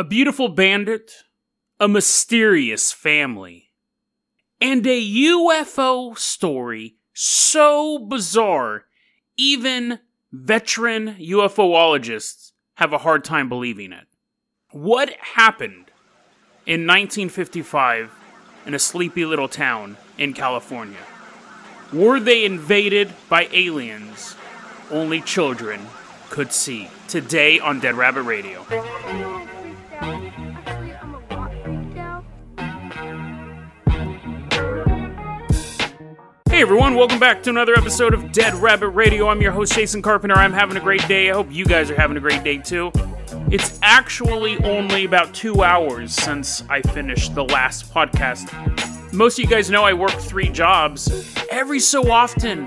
a 0.00 0.04
beautiful 0.04 0.48
bandit, 0.48 1.12
a 1.78 1.86
mysterious 1.86 2.90
family, 2.90 3.68
and 4.58 4.86
a 4.86 4.98
UFO 4.98 6.16
story 6.16 6.96
so 7.12 7.98
bizarre, 7.98 8.86
even 9.36 9.98
veteran 10.32 11.16
UFOologists 11.16 12.52
have 12.76 12.94
a 12.94 12.98
hard 12.98 13.24
time 13.24 13.50
believing 13.50 13.92
it. 13.92 14.06
What 14.70 15.10
happened 15.34 15.90
in 16.64 16.86
1955 16.86 18.10
in 18.64 18.72
a 18.72 18.78
sleepy 18.78 19.26
little 19.26 19.48
town 19.48 19.98
in 20.16 20.32
California? 20.32 21.04
Were 21.92 22.20
they 22.20 22.46
invaded 22.46 23.12
by 23.28 23.50
aliens 23.52 24.34
only 24.90 25.20
children 25.20 25.78
could 26.30 26.54
see? 26.54 26.88
Today 27.06 27.60
on 27.60 27.80
Dead 27.80 27.96
Rabbit 27.96 28.22
Radio. 28.22 28.64
Hey 36.60 36.64
everyone, 36.64 36.94
welcome 36.94 37.18
back 37.18 37.42
to 37.44 37.48
another 37.48 37.74
episode 37.74 38.12
of 38.12 38.32
Dead 38.32 38.52
Rabbit 38.52 38.90
Radio. 38.90 39.30
I'm 39.30 39.40
your 39.40 39.50
host, 39.50 39.72
Jason 39.72 40.02
Carpenter. 40.02 40.36
I'm 40.36 40.52
having 40.52 40.76
a 40.76 40.80
great 40.80 41.08
day. 41.08 41.30
I 41.30 41.32
hope 41.32 41.50
you 41.50 41.64
guys 41.64 41.90
are 41.90 41.94
having 41.94 42.18
a 42.18 42.20
great 42.20 42.44
day 42.44 42.58
too. 42.58 42.92
It's 43.50 43.78
actually 43.82 44.58
only 44.58 45.06
about 45.06 45.32
two 45.32 45.62
hours 45.62 46.14
since 46.14 46.62
I 46.68 46.82
finished 46.82 47.34
the 47.34 47.44
last 47.44 47.90
podcast. 47.94 48.52
Most 49.10 49.38
of 49.38 49.42
you 49.42 49.48
guys 49.48 49.70
know 49.70 49.84
I 49.84 49.94
work 49.94 50.10
three 50.10 50.50
jobs. 50.50 51.34
Every 51.50 51.80
so 51.80 52.10
often, 52.10 52.66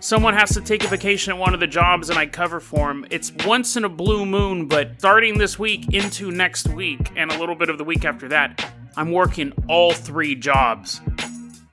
someone 0.00 0.32
has 0.32 0.54
to 0.54 0.62
take 0.62 0.82
a 0.82 0.88
vacation 0.88 1.34
at 1.34 1.38
one 1.38 1.52
of 1.52 1.60
the 1.60 1.66
jobs 1.66 2.08
and 2.08 2.18
I 2.18 2.24
cover 2.24 2.60
for 2.60 2.88
them. 2.88 3.04
It's 3.10 3.30
once 3.44 3.76
in 3.76 3.84
a 3.84 3.90
blue 3.90 4.24
moon, 4.24 4.68
but 4.68 4.98
starting 5.00 5.36
this 5.36 5.58
week 5.58 5.92
into 5.92 6.30
next 6.30 6.68
week 6.68 7.12
and 7.14 7.30
a 7.30 7.38
little 7.38 7.56
bit 7.56 7.68
of 7.68 7.76
the 7.76 7.84
week 7.84 8.06
after 8.06 8.26
that, 8.28 8.72
I'm 8.96 9.12
working 9.12 9.52
all 9.68 9.92
three 9.92 10.34
jobs 10.34 11.02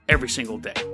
every 0.09 0.27
single 0.27 0.57
day. 0.57 0.90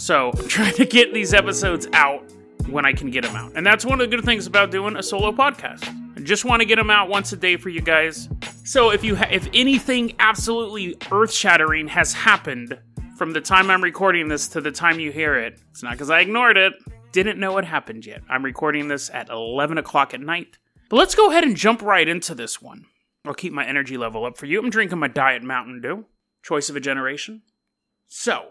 So 0.00 0.32
I'm 0.38 0.48
trying 0.48 0.74
to 0.74 0.86
get 0.86 1.12
these 1.12 1.34
episodes 1.34 1.86
out 1.92 2.24
when 2.68 2.86
I 2.86 2.92
can 2.92 3.10
get 3.10 3.22
them 3.22 3.36
out. 3.36 3.52
And 3.54 3.66
that's 3.66 3.84
one 3.84 4.00
of 4.00 4.10
the 4.10 4.16
good 4.16 4.24
things 4.24 4.46
about 4.46 4.70
doing 4.70 4.96
a 4.96 5.02
solo 5.02 5.30
podcast. 5.30 5.86
I 6.16 6.20
just 6.20 6.44
want 6.44 6.60
to 6.60 6.66
get 6.66 6.76
them 6.76 6.90
out 6.90 7.08
once 7.08 7.32
a 7.32 7.36
day 7.36 7.56
for 7.56 7.68
you 7.68 7.82
guys. 7.82 8.28
So 8.64 8.90
if 8.90 9.04
you 9.04 9.14
ha- 9.16 9.28
if 9.30 9.48
anything 9.52 10.14
absolutely 10.18 10.96
earth-shattering 11.12 11.88
has 11.88 12.14
happened 12.14 12.78
from 13.16 13.32
the 13.32 13.40
time 13.40 13.70
I'm 13.70 13.82
recording 13.82 14.28
this 14.28 14.48
to 14.48 14.60
the 14.62 14.72
time 14.72 15.00
you 15.00 15.12
hear 15.12 15.34
it, 15.36 15.60
it's 15.70 15.82
not 15.82 15.92
because 15.92 16.10
I 16.10 16.20
ignored 16.20 16.56
it. 16.56 16.72
Didn't 17.12 17.38
know 17.38 17.58
it 17.58 17.64
happened 17.64 18.06
yet. 18.06 18.22
I'm 18.28 18.44
recording 18.44 18.88
this 18.88 19.10
at 19.10 19.28
11 19.28 19.76
o'clock 19.78 20.14
at 20.14 20.20
night. 20.20 20.58
But 20.88 20.96
let's 20.96 21.14
go 21.14 21.30
ahead 21.30 21.44
and 21.44 21.56
jump 21.56 21.82
right 21.82 22.08
into 22.08 22.34
this 22.34 22.62
one. 22.62 22.86
I'll 23.26 23.34
keep 23.34 23.52
my 23.52 23.66
energy 23.66 23.98
level 23.98 24.24
up 24.24 24.38
for 24.38 24.46
you. 24.46 24.60
I'm 24.60 24.70
drinking 24.70 24.98
my 24.98 25.08
Diet 25.08 25.42
Mountain 25.42 25.82
Dew. 25.82 26.06
Choice 26.42 26.70
of 26.70 26.76
a 26.76 26.80
generation. 26.80 27.42
So, 28.08 28.50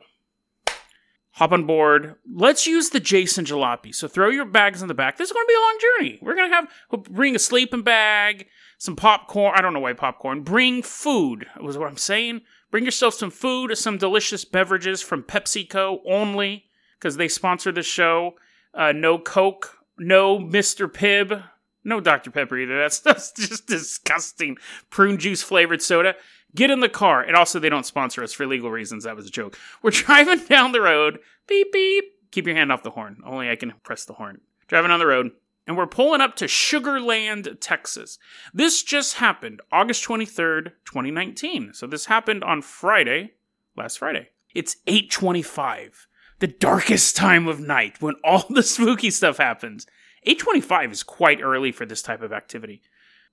hop 1.39 1.53
on 1.53 1.63
board. 1.63 2.15
Let's 2.29 2.67
use 2.67 2.89
the 2.89 2.99
Jason 2.99 3.45
Jalopy. 3.45 3.95
So 3.95 4.09
throw 4.09 4.27
your 4.27 4.43
bags 4.43 4.81
in 4.81 4.89
the 4.89 4.93
back. 4.93 5.17
This 5.17 5.29
is 5.29 5.33
going 5.33 5.45
to 5.45 5.47
be 5.47 5.55
a 5.55 5.59
long 5.59 5.77
journey. 5.81 6.19
We're 6.21 6.35
going 6.35 6.49
to 6.49 6.55
have 6.55 7.13
bring 7.13 7.33
a 7.33 7.39
sleeping 7.39 7.81
bag, 7.81 8.47
some 8.77 8.97
popcorn. 8.97 9.53
I 9.55 9.61
don't 9.61 9.73
know 9.73 9.79
why 9.79 9.93
popcorn. 9.93 10.43
Bring 10.43 10.83
food. 10.83 11.47
Was 11.61 11.77
what 11.77 11.87
I'm 11.87 11.95
saying. 11.95 12.41
Bring 12.71 12.83
yourself 12.83 13.13
some 13.13 13.31
food, 13.31 13.75
some 13.77 13.97
delicious 13.97 14.43
beverages 14.43 15.01
from 15.01 15.23
PepsiCo 15.23 15.99
only 16.05 16.65
because 16.99 17.15
they 17.15 17.29
sponsor 17.29 17.71
the 17.71 17.83
show. 17.83 18.33
Uh, 18.73 18.91
no 18.91 19.17
Coke, 19.17 19.77
no 19.97 20.39
Mr. 20.39 20.91
Pibb, 20.91 21.41
no 21.85 22.01
Dr. 22.01 22.31
Pepper 22.31 22.57
either. 22.57 22.77
That's, 22.77 22.99
that's 22.99 23.31
just 23.31 23.65
disgusting. 23.65 24.57
Prune 24.89 25.17
juice 25.17 25.41
flavored 25.41 25.81
soda. 25.81 26.15
Get 26.55 26.71
in 26.71 26.79
the 26.79 26.89
car. 26.89 27.21
And 27.21 27.35
also, 27.35 27.59
they 27.59 27.69
don't 27.69 27.85
sponsor 27.85 28.23
us 28.23 28.33
for 28.33 28.45
legal 28.45 28.71
reasons. 28.71 29.03
That 29.03 29.15
was 29.15 29.27
a 29.27 29.31
joke. 29.31 29.57
We're 29.81 29.91
driving 29.91 30.45
down 30.45 30.71
the 30.71 30.81
road. 30.81 31.19
Beep, 31.47 31.71
beep. 31.71 32.05
Keep 32.31 32.47
your 32.47 32.55
hand 32.55 32.71
off 32.71 32.83
the 32.83 32.91
horn. 32.91 33.17
Only 33.25 33.49
I 33.49 33.55
can 33.55 33.73
press 33.83 34.05
the 34.05 34.13
horn. 34.13 34.41
Driving 34.67 34.91
on 34.91 34.99
the 34.99 35.07
road. 35.07 35.31
And 35.67 35.77
we're 35.77 35.87
pulling 35.87 36.21
up 36.21 36.35
to 36.37 36.47
Sugar 36.47 36.99
Land, 36.99 37.57
Texas. 37.61 38.17
This 38.53 38.81
just 38.81 39.17
happened 39.17 39.61
August 39.71 40.03
23rd, 40.03 40.71
2019. 40.85 41.73
So 41.73 41.85
this 41.85 42.07
happened 42.07 42.43
on 42.43 42.63
Friday, 42.63 43.33
last 43.77 43.99
Friday. 43.99 44.29
It's 44.55 44.77
825, 44.87 46.07
the 46.39 46.47
darkest 46.47 47.15
time 47.15 47.47
of 47.47 47.59
night 47.59 48.01
when 48.01 48.15
all 48.23 48.45
the 48.49 48.63
spooky 48.63 49.11
stuff 49.11 49.37
happens. 49.37 49.85
825 50.23 50.91
is 50.91 51.03
quite 51.03 51.39
early 51.41 51.71
for 51.71 51.85
this 51.85 52.01
type 52.01 52.23
of 52.23 52.33
activity. 52.33 52.81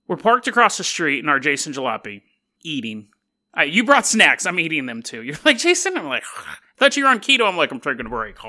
We're 0.07 0.17
parked 0.17 0.47
across 0.47 0.77
the 0.77 0.83
street 0.83 1.19
in 1.19 1.29
our 1.29 1.39
Jason 1.39 1.73
Jalopy, 1.73 2.21
eating. 2.63 3.09
You 3.65 3.83
brought 3.83 4.05
snacks. 4.05 4.45
I'm 4.45 4.59
eating 4.59 4.85
them 4.85 5.01
too. 5.01 5.23
You're 5.23 5.37
like, 5.43 5.57
Jason? 5.57 5.97
I'm 5.97 6.05
like, 6.07 6.23
thought 6.77 6.95
you 6.95 7.03
were 7.03 7.09
on 7.09 7.19
keto. 7.19 7.47
I'm 7.47 7.57
like, 7.57 7.71
I'm 7.71 7.79
taking 7.79 8.05
a 8.05 8.09
break. 8.09 8.37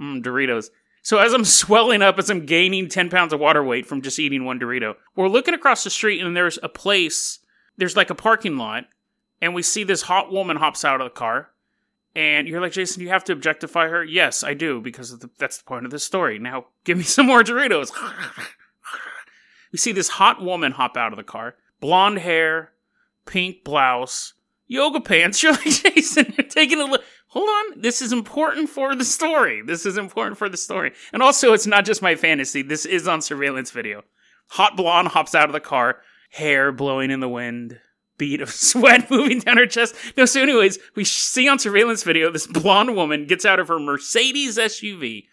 Mm, 0.00 0.22
Doritos. 0.22 0.70
So 1.02 1.18
as 1.18 1.34
I'm 1.34 1.44
swelling 1.44 2.00
up, 2.00 2.18
as 2.18 2.30
I'm 2.30 2.46
gaining 2.46 2.88
10 2.88 3.10
pounds 3.10 3.32
of 3.32 3.40
water 3.40 3.62
weight 3.62 3.86
from 3.86 4.00
just 4.02 4.18
eating 4.18 4.44
one 4.44 4.58
Dorito, 4.58 4.94
we're 5.14 5.28
looking 5.28 5.52
across 5.52 5.84
the 5.84 5.90
street 5.90 6.22
and 6.22 6.36
there's 6.36 6.58
a 6.62 6.70
place, 6.70 7.38
there's 7.76 7.96
like 7.96 8.08
a 8.08 8.14
parking 8.14 8.56
lot, 8.56 8.84
and 9.40 9.54
we 9.54 9.62
see 9.62 9.84
this 9.84 10.02
hot 10.02 10.32
woman 10.32 10.56
hops 10.56 10.84
out 10.84 11.00
of 11.00 11.06
the 11.06 11.10
car. 11.10 11.50
And 12.14 12.48
you're 12.48 12.60
like, 12.60 12.72
Jason, 12.72 13.02
you 13.02 13.08
have 13.10 13.24
to 13.24 13.32
objectify 13.32 13.88
her? 13.88 14.04
Yes, 14.04 14.42
I 14.42 14.54
do, 14.54 14.80
because 14.80 15.18
the, 15.18 15.30
that's 15.38 15.58
the 15.58 15.64
point 15.64 15.84
of 15.84 15.90
this 15.90 16.04
story. 16.04 16.38
Now, 16.38 16.66
give 16.84 16.98
me 16.98 17.04
some 17.04 17.26
more 17.26 17.42
Doritos. 17.42 17.92
we 19.72 19.78
see 19.78 19.92
this 19.92 20.08
hot 20.08 20.42
woman 20.42 20.72
hop 20.72 20.96
out 20.96 21.12
of 21.12 21.16
the 21.16 21.22
car, 21.22 21.56
blonde 21.80 22.18
hair, 22.18 22.72
pink 23.30 23.62
blouse, 23.62 24.34
yoga 24.66 25.00
pants. 25.00 25.42
Like, 25.44 25.62
Jason, 25.62 26.34
taking 26.48 26.80
a 26.80 26.84
look. 26.84 27.02
Hold 27.28 27.48
on. 27.48 27.80
This 27.80 28.02
is 28.02 28.12
important 28.12 28.68
for 28.68 28.96
the 28.96 29.04
story. 29.04 29.62
This 29.64 29.86
is 29.86 29.96
important 29.96 30.36
for 30.36 30.48
the 30.48 30.56
story. 30.56 30.92
And 31.12 31.22
also, 31.22 31.52
it's 31.52 31.66
not 31.66 31.84
just 31.84 32.02
my 32.02 32.16
fantasy. 32.16 32.62
This 32.62 32.84
is 32.84 33.06
on 33.06 33.22
surveillance 33.22 33.70
video. 33.70 34.02
Hot 34.50 34.76
blonde 34.76 35.08
hops 35.08 35.34
out 35.34 35.48
of 35.48 35.52
the 35.52 35.60
car, 35.60 36.00
hair 36.32 36.72
blowing 36.72 37.12
in 37.12 37.20
the 37.20 37.28
wind, 37.28 37.78
bead 38.18 38.40
of 38.40 38.50
sweat 38.50 39.08
moving 39.10 39.38
down 39.38 39.58
her 39.58 39.66
chest. 39.66 39.94
No, 40.16 40.24
so, 40.24 40.42
anyways, 40.42 40.80
we 40.96 41.04
see 41.04 41.48
on 41.48 41.60
surveillance 41.60 42.02
video 42.02 42.32
this 42.32 42.46
blonde 42.48 42.96
woman 42.96 43.26
gets 43.26 43.44
out 43.44 43.60
of 43.60 43.68
her 43.68 43.78
Mercedes 43.78 44.58
SUV, 44.58 45.26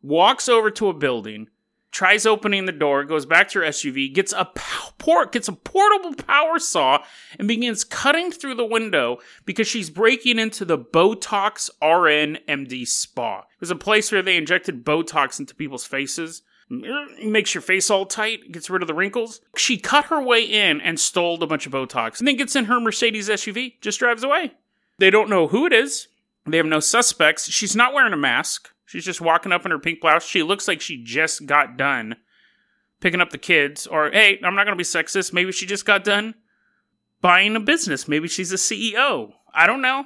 walks 0.00 0.48
over 0.48 0.70
to 0.70 0.88
a 0.88 0.94
building, 0.94 1.48
tries 1.92 2.26
opening 2.26 2.64
the 2.64 2.72
door, 2.72 3.04
goes 3.04 3.26
back 3.26 3.48
to 3.50 3.60
her 3.60 3.66
SUV, 3.66 4.12
gets 4.12 4.32
a 4.32 4.50
port, 4.98 5.30
gets 5.32 5.46
a 5.46 5.52
portable 5.52 6.14
power 6.14 6.58
saw, 6.58 7.04
and 7.38 7.46
begins 7.46 7.84
cutting 7.84 8.32
through 8.32 8.54
the 8.54 8.64
window 8.64 9.18
because 9.44 9.68
she's 9.68 9.90
breaking 9.90 10.38
into 10.38 10.64
the 10.64 10.78
Botox 10.78 11.70
RN 11.80 12.38
MD 12.48 12.88
spa. 12.88 13.40
It 13.40 13.60
was 13.60 13.70
a 13.70 13.76
place 13.76 14.10
where 14.10 14.22
they 14.22 14.36
injected 14.36 14.84
Botox 14.84 15.38
into 15.38 15.54
people's 15.54 15.84
faces. 15.84 16.42
Makes 16.70 17.54
your 17.54 17.60
face 17.60 17.90
all 17.90 18.06
tight, 18.06 18.50
gets 18.50 18.70
rid 18.70 18.80
of 18.80 18.88
the 18.88 18.94
wrinkles. 18.94 19.42
She 19.56 19.76
cut 19.76 20.06
her 20.06 20.22
way 20.22 20.42
in 20.42 20.80
and 20.80 20.98
stole 20.98 21.42
a 21.42 21.46
bunch 21.46 21.66
of 21.66 21.72
Botox, 21.72 22.18
and 22.18 22.26
then 22.26 22.36
gets 22.36 22.56
in 22.56 22.64
her 22.64 22.80
Mercedes 22.80 23.28
SUV, 23.28 23.74
just 23.82 23.98
drives 23.98 24.24
away. 24.24 24.52
They 24.98 25.10
don't 25.10 25.28
know 25.28 25.48
who 25.48 25.66
it 25.66 25.74
is. 25.74 26.08
They 26.46 26.56
have 26.56 26.66
no 26.66 26.80
suspects. 26.80 27.50
She's 27.50 27.76
not 27.76 27.92
wearing 27.92 28.14
a 28.14 28.16
mask. 28.16 28.71
She's 28.92 29.06
just 29.06 29.22
walking 29.22 29.52
up 29.52 29.64
in 29.64 29.70
her 29.70 29.78
pink 29.78 30.02
blouse. 30.02 30.22
She 30.22 30.42
looks 30.42 30.68
like 30.68 30.82
she 30.82 31.02
just 31.02 31.46
got 31.46 31.78
done 31.78 32.14
picking 33.00 33.22
up 33.22 33.30
the 33.30 33.38
kids. 33.38 33.86
Or, 33.86 34.10
hey, 34.10 34.38
I'm 34.44 34.54
not 34.54 34.64
going 34.64 34.76
to 34.76 34.76
be 34.76 34.84
sexist. 34.84 35.32
Maybe 35.32 35.50
she 35.50 35.64
just 35.64 35.86
got 35.86 36.04
done 36.04 36.34
buying 37.22 37.56
a 37.56 37.60
business. 37.60 38.06
Maybe 38.06 38.28
she's 38.28 38.52
a 38.52 38.56
CEO. 38.56 39.32
I 39.54 39.66
don't 39.66 39.80
know. 39.80 40.04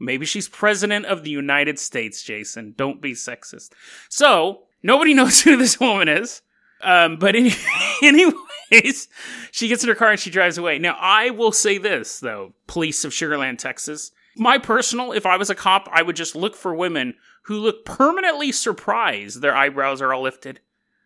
Maybe 0.00 0.24
she's 0.24 0.48
president 0.48 1.04
of 1.04 1.24
the 1.24 1.30
United 1.30 1.78
States, 1.78 2.22
Jason. 2.22 2.72
Don't 2.74 3.02
be 3.02 3.12
sexist. 3.12 3.72
So, 4.08 4.62
nobody 4.82 5.12
knows 5.14 5.42
who 5.42 5.58
this 5.58 5.78
woman 5.78 6.08
is. 6.08 6.40
Um, 6.80 7.18
but 7.18 7.36
any- 7.36 7.52
anyways, 8.02 9.08
she 9.50 9.68
gets 9.68 9.82
in 9.82 9.90
her 9.90 9.94
car 9.94 10.12
and 10.12 10.18
she 10.18 10.30
drives 10.30 10.56
away. 10.56 10.78
Now, 10.78 10.96
I 10.98 11.28
will 11.28 11.52
say 11.52 11.76
this, 11.76 12.18
though, 12.18 12.54
police 12.66 13.04
of 13.04 13.12
Sugar 13.12 13.36
Land, 13.36 13.58
Texas. 13.58 14.10
My 14.36 14.58
personal, 14.58 15.12
if 15.12 15.26
I 15.26 15.36
was 15.36 15.50
a 15.50 15.54
cop, 15.54 15.88
I 15.92 16.02
would 16.02 16.16
just 16.16 16.34
look 16.34 16.56
for 16.56 16.74
women 16.74 17.14
who 17.44 17.58
look 17.58 17.84
permanently 17.84 18.52
surprised. 18.52 19.40
Their 19.40 19.54
eyebrows 19.54 20.00
are 20.00 20.12
all 20.12 20.22
lifted, 20.22 20.60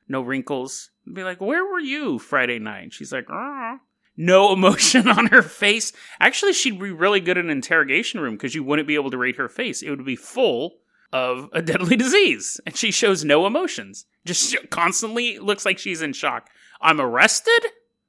no 0.09 0.21
wrinkles. 0.21 0.91
Be 1.13 1.25
like, 1.25 1.41
where 1.41 1.65
were 1.65 1.81
you 1.81 2.19
Friday 2.19 2.59
night? 2.59 2.93
She's 2.93 3.13
like, 3.13 3.27
ah. 3.31 3.79
No 4.17 4.53
emotion 4.55 5.09
on 5.09 5.27
her 5.27 5.43
face. 5.43 5.93
Actually, 6.21 6.53
she'd 6.53 6.81
be 6.81 6.91
really 6.91 7.21
good 7.21 7.37
in 7.37 7.47
an 7.47 7.51
interrogation 7.51 8.21
room 8.21 8.35
because 8.35 8.55
you 8.55 8.65
wouldn't 8.65 8.89
be 8.89 8.95
able 8.95 9.11
to 9.11 9.19
read 9.19 9.37
her 9.37 9.49
face. 9.49 9.83
It 9.83 9.91
would 9.91 10.05
be 10.05 10.17
full 10.17 10.79
of 11.13 11.49
a 11.53 11.63
deadly 11.63 11.97
disease. 11.97 12.61
And 12.67 12.77
she 12.77 12.91
shows 12.91 13.25
no 13.25 13.47
emotions. 13.47 14.07
Just 14.25 14.57
constantly 14.71 15.39
looks 15.39 15.65
like 15.65 15.79
she's 15.79 16.03
in 16.03 16.13
shock. 16.13 16.49
I'm 16.81 17.01
arrested 17.01 17.67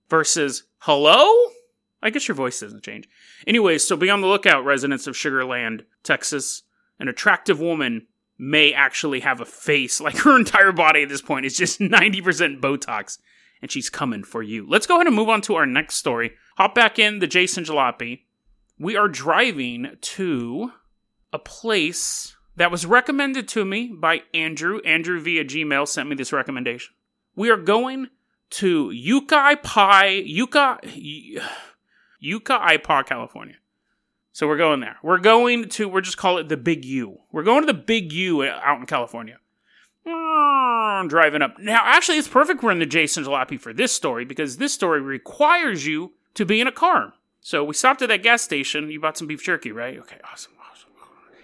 versus 0.09 0.63
hello? 0.79 1.51
I 2.01 2.09
guess 2.09 2.27
your 2.27 2.35
voice 2.35 2.59
doesn't 2.59 2.83
change. 2.83 3.09
Anyways, 3.45 3.87
so 3.87 3.95
be 3.95 4.09
on 4.09 4.21
the 4.21 4.27
lookout, 4.27 4.65
residents 4.65 5.07
of 5.07 5.17
Sugar 5.17 5.43
Land, 5.45 5.85
Texas. 6.03 6.63
An 6.99 7.07
attractive 7.07 7.59
woman 7.59 8.07
may 8.37 8.73
actually 8.73 9.21
have 9.21 9.41
a 9.41 9.45
face 9.45 9.99
like 10.01 10.17
her 10.17 10.35
entire 10.35 10.71
body 10.71 11.03
at 11.03 11.09
this 11.09 11.21
point 11.21 11.45
is 11.45 11.57
just 11.57 11.79
90% 11.81 12.59
Botox. 12.61 13.17
and 13.61 13.71
she's 13.71 13.89
coming 13.89 14.23
for 14.23 14.43
you. 14.43 14.67
Let's 14.67 14.87
go 14.87 14.95
ahead 14.95 15.07
and 15.07 15.15
move 15.15 15.29
on 15.29 15.41
to 15.41 15.55
our 15.55 15.65
next 15.65 15.95
story. 15.95 16.33
Hop 16.57 16.75
back 16.75 16.99
in 16.99 17.19
the 17.19 17.27
Jason 17.27 17.63
Jalopy. 17.63 18.21
We 18.79 18.95
are 18.95 19.07
driving 19.07 19.97
to 19.99 20.71
a 21.33 21.39
place 21.39 22.35
that 22.55 22.71
was 22.71 22.85
recommended 22.85 23.47
to 23.49 23.65
me 23.65 23.87
by 23.87 24.21
Andrew. 24.33 24.79
Andrew 24.85 25.19
via 25.19 25.43
Gmail 25.43 25.87
sent 25.87 26.09
me 26.09 26.15
this 26.15 26.33
recommendation. 26.33 26.93
We 27.35 27.49
are 27.49 27.57
going 27.57 28.09
to 28.51 28.91
Yucca 28.91 29.59
Pie, 29.61 30.23
Yucca, 30.25 30.79
Yucca 32.19 32.59
Ipaw, 32.59 33.05
California. 33.05 33.55
So 34.31 34.47
we're 34.47 34.57
going 34.57 34.81
there. 34.81 34.97
We're 35.01 35.17
going 35.17 35.67
to, 35.69 35.89
we're 35.89 36.01
just 36.01 36.17
call 36.17 36.37
it 36.37 36.47
the 36.47 36.57
Big 36.57 36.85
U. 36.85 37.19
We're 37.31 37.43
going 37.43 37.61
to 37.61 37.67
the 37.67 37.73
Big 37.73 38.11
U 38.13 38.43
uh, 38.43 38.59
out 38.63 38.79
in 38.79 38.85
California. 38.85 39.39
Mm, 40.05 41.09
driving 41.09 41.41
up. 41.41 41.59
Now, 41.59 41.81
actually, 41.83 42.17
it's 42.17 42.27
perfect 42.27 42.63
we're 42.63 42.71
in 42.71 42.79
the 42.79 42.85
Jason 42.85 43.23
Jalopy 43.23 43.59
for 43.59 43.73
this 43.73 43.91
story 43.91 44.25
because 44.25 44.57
this 44.57 44.73
story 44.73 45.01
requires 45.01 45.85
you 45.85 46.13
to 46.35 46.45
be 46.45 46.61
in 46.61 46.67
a 46.67 46.71
car. 46.71 47.13
So 47.41 47.63
we 47.63 47.73
stopped 47.73 48.01
at 48.01 48.09
that 48.09 48.23
gas 48.23 48.41
station. 48.41 48.91
You 48.91 48.99
bought 48.99 49.17
some 49.17 49.27
beef 49.27 49.43
jerky, 49.43 49.71
right? 49.71 49.97
Okay, 49.97 50.17
awesome, 50.31 50.53
awesome. 50.71 50.89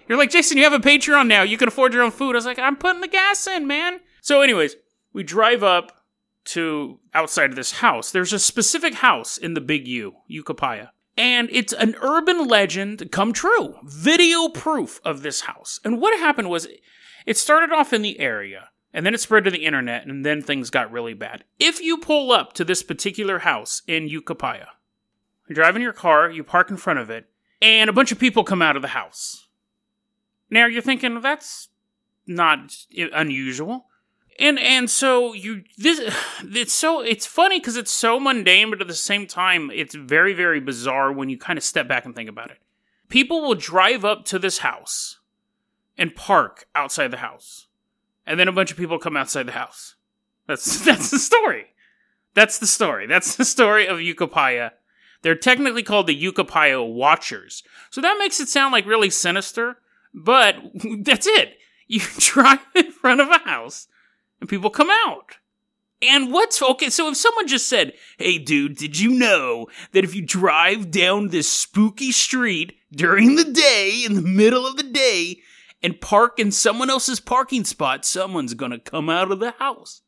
You're 0.07 0.17
like, 0.17 0.31
Jason, 0.31 0.57
you 0.57 0.63
have 0.65 0.73
a 0.73 0.79
Patreon 0.79 1.27
now. 1.27 1.43
You 1.43 1.57
can 1.57 1.67
afford 1.67 1.93
your 1.93 2.03
own 2.03 2.11
food. 2.11 2.35
I 2.35 2.37
was 2.37 2.45
like, 2.45 2.59
I'm 2.59 2.75
putting 2.75 3.01
the 3.01 3.07
gas 3.07 3.47
in, 3.47 3.65
man. 3.67 4.01
So, 4.21 4.41
anyways, 4.41 4.75
we 5.13 5.23
drive 5.23 5.63
up 5.63 6.02
to 6.45 6.99
outside 7.13 7.49
of 7.49 7.55
this 7.55 7.73
house. 7.73 8.11
There's 8.11 8.33
a 8.33 8.39
specific 8.39 8.95
house 8.95 9.37
in 9.37 9.53
the 9.53 9.61
Big 9.61 9.87
U, 9.87 10.15
Yucapaya. 10.29 10.89
And 11.15 11.49
it's 11.51 11.73
an 11.73 11.95
urban 12.01 12.47
legend 12.47 13.11
come 13.11 13.33
true. 13.33 13.75
Video 13.83 14.49
proof 14.49 14.99
of 15.05 15.21
this 15.21 15.41
house. 15.41 15.79
And 15.83 16.01
what 16.01 16.17
happened 16.17 16.49
was 16.49 16.67
it 17.25 17.37
started 17.37 17.71
off 17.71 17.93
in 17.93 18.01
the 18.01 18.19
area 18.19 18.69
and 18.93 19.05
then 19.05 19.13
it 19.13 19.19
spread 19.19 19.43
to 19.43 19.51
the 19.51 19.65
internet 19.65 20.05
and 20.05 20.25
then 20.25 20.41
things 20.41 20.69
got 20.69 20.91
really 20.91 21.13
bad. 21.13 21.43
If 21.59 21.81
you 21.81 21.97
pull 21.97 22.31
up 22.31 22.53
to 22.53 22.65
this 22.65 22.83
particular 22.83 23.39
house 23.39 23.81
in 23.87 24.09
Yucapaya, 24.09 24.67
you 25.47 25.55
drive 25.55 25.75
in 25.75 25.81
your 25.81 25.93
car, 25.93 26.29
you 26.29 26.43
park 26.43 26.69
in 26.69 26.77
front 26.77 26.99
of 26.99 27.09
it, 27.09 27.29
and 27.61 27.89
a 27.89 27.93
bunch 27.93 28.11
of 28.11 28.19
people 28.19 28.43
come 28.43 28.61
out 28.61 28.75
of 28.75 28.81
the 28.81 28.89
house. 28.89 29.47
Now 30.49 30.65
you're 30.65 30.81
thinking 30.81 31.19
that's 31.21 31.69
not 32.25 32.75
unusual 32.91 33.87
and 34.39 34.59
and 34.59 34.89
so 34.89 35.33
you 35.33 35.63
this 35.77 35.99
it's 36.43 36.73
so 36.73 37.01
it's 37.01 37.25
funny 37.25 37.59
because 37.59 37.77
it's 37.77 37.91
so 37.91 38.19
mundane 38.19 38.69
but 38.69 38.81
at 38.81 38.87
the 38.87 38.93
same 38.93 39.27
time 39.27 39.71
it's 39.71 39.95
very 39.95 40.33
very 40.33 40.59
bizarre 40.59 41.11
when 41.11 41.29
you 41.29 41.37
kind 41.37 41.57
of 41.57 41.63
step 41.63 41.87
back 41.87 42.05
and 42.05 42.15
think 42.15 42.29
about 42.29 42.51
it. 42.51 42.57
People 43.09 43.41
will 43.41 43.55
drive 43.55 44.03
up 44.03 44.25
to 44.25 44.39
this 44.39 44.59
house 44.59 45.19
and 45.97 46.15
park 46.15 46.65
outside 46.73 47.09
the 47.09 47.17
house 47.17 47.67
and 48.25 48.39
then 48.39 48.47
a 48.47 48.53
bunch 48.53 48.71
of 48.71 48.77
people 48.77 48.97
come 48.97 49.17
outside 49.17 49.45
the 49.45 49.51
house. 49.51 49.95
That's 50.47 50.79
that's 50.85 51.09
the 51.11 51.19
story. 51.19 51.67
That's 52.33 52.57
the 52.57 52.67
story. 52.67 53.05
That's 53.07 53.35
the 53.35 53.45
story 53.45 53.87
of 53.87 53.99
Yucapaya 53.99 54.71
they're 55.21 55.35
technically 55.35 55.83
called 55.83 56.07
the 56.07 56.21
Yucapaya 56.21 56.85
Watchers. 56.85 57.63
So 57.91 58.01
that 58.01 58.17
makes 58.19 58.41
it 58.41 58.49
sound 58.49 58.73
like 58.73 58.85
really 58.85 59.09
sinister 59.09 59.77
but 60.13 60.55
that's 61.01 61.27
it. 61.27 61.57
You 61.87 62.01
drive 62.17 62.65
in 62.75 62.91
front 62.91 63.21
of 63.21 63.29
a 63.29 63.39
house 63.39 63.87
and 64.43 64.49
people 64.49 64.69
come 64.69 64.89
out. 64.89 65.37
And 66.01 66.33
what's 66.33 66.61
okay? 66.61 66.89
So 66.89 67.07
if 67.07 67.15
someone 67.15 67.47
just 67.47 67.69
said, 67.69 67.93
"Hey, 68.17 68.37
dude, 68.37 68.75
did 68.75 68.99
you 68.99 69.11
know 69.11 69.67
that 69.93 70.03
if 70.03 70.13
you 70.13 70.21
drive 70.21 70.91
down 70.91 71.29
this 71.29 71.49
spooky 71.49 72.11
street 72.11 72.77
during 72.91 73.35
the 73.35 73.45
day, 73.45 74.03
in 74.03 74.15
the 74.15 74.21
middle 74.21 74.67
of 74.67 74.75
the 74.75 74.83
day, 74.83 75.41
and 75.81 76.01
park 76.01 76.39
in 76.39 76.51
someone 76.51 76.89
else's 76.89 77.21
parking 77.21 77.63
spot, 77.63 78.03
someone's 78.03 78.53
gonna 78.53 78.79
come 78.79 79.09
out 79.09 79.31
of 79.31 79.39
the 79.39 79.51
house?" 79.59 80.01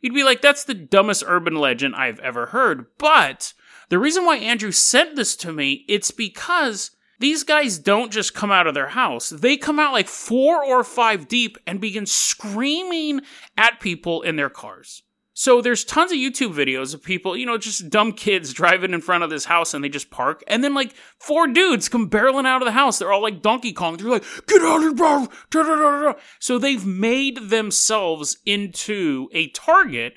You'd 0.00 0.14
be 0.14 0.24
like, 0.24 0.40
"That's 0.40 0.64
the 0.64 0.72
dumbest 0.72 1.22
urban 1.26 1.56
legend 1.56 1.96
I've 1.96 2.20
ever 2.20 2.46
heard." 2.46 2.86
But 2.96 3.52
the 3.90 3.98
reason 3.98 4.24
why 4.24 4.38
Andrew 4.38 4.72
sent 4.72 5.16
this 5.16 5.36
to 5.36 5.52
me, 5.52 5.84
it's 5.86 6.10
because 6.10 6.92
these 7.18 7.42
guys 7.44 7.78
don't 7.78 8.12
just 8.12 8.34
come 8.34 8.50
out 8.50 8.66
of 8.66 8.74
their 8.74 8.88
house. 8.88 9.30
They 9.30 9.56
come 9.56 9.78
out 9.78 9.92
like 9.92 10.08
four 10.08 10.64
or 10.64 10.84
five 10.84 11.28
deep 11.28 11.56
and 11.66 11.80
begin 11.80 12.06
screaming 12.06 13.22
at 13.56 13.80
people 13.80 14.22
in 14.22 14.36
their 14.36 14.50
cars. 14.50 15.02
So 15.38 15.60
there's 15.60 15.84
tons 15.84 16.12
of 16.12 16.16
YouTube 16.16 16.54
videos 16.54 16.94
of 16.94 17.02
people, 17.02 17.36
you 17.36 17.44
know, 17.44 17.58
just 17.58 17.90
dumb 17.90 18.12
kids 18.12 18.54
driving 18.54 18.94
in 18.94 19.02
front 19.02 19.22
of 19.22 19.28
this 19.28 19.44
house 19.44 19.74
and 19.74 19.84
they 19.84 19.90
just 19.90 20.08
park. 20.08 20.42
And 20.46 20.64
then 20.64 20.72
like 20.72 20.94
four 21.18 21.46
dudes 21.46 21.90
come 21.90 22.08
barreling 22.08 22.46
out 22.46 22.62
of 22.62 22.66
the 22.66 22.72
house. 22.72 22.98
They're 22.98 23.12
all 23.12 23.20
like 23.20 23.42
Donkey 23.42 23.74
Kong. 23.74 23.98
They're 23.98 24.08
like, 24.08 24.24
get 24.46 24.62
out 24.62 24.76
of 24.76 24.82
here, 24.82 24.94
bro. 24.94 26.14
So 26.38 26.58
they've 26.58 26.86
made 26.86 27.50
themselves 27.50 28.38
into 28.46 29.28
a 29.32 29.48
target 29.50 30.14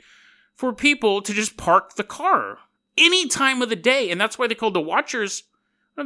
for 0.55 0.71
people 0.71 1.21
to 1.21 1.33
just 1.33 1.57
park 1.57 1.95
the 1.95 2.05
car 2.05 2.59
any 2.97 3.27
time 3.27 3.61
of 3.61 3.67
the 3.67 3.75
day. 3.75 4.09
And 4.09 4.21
that's 4.21 4.39
why 4.39 4.47
they 4.47 4.55
call 4.55 4.71
the 4.71 4.79
watchers 4.79 5.43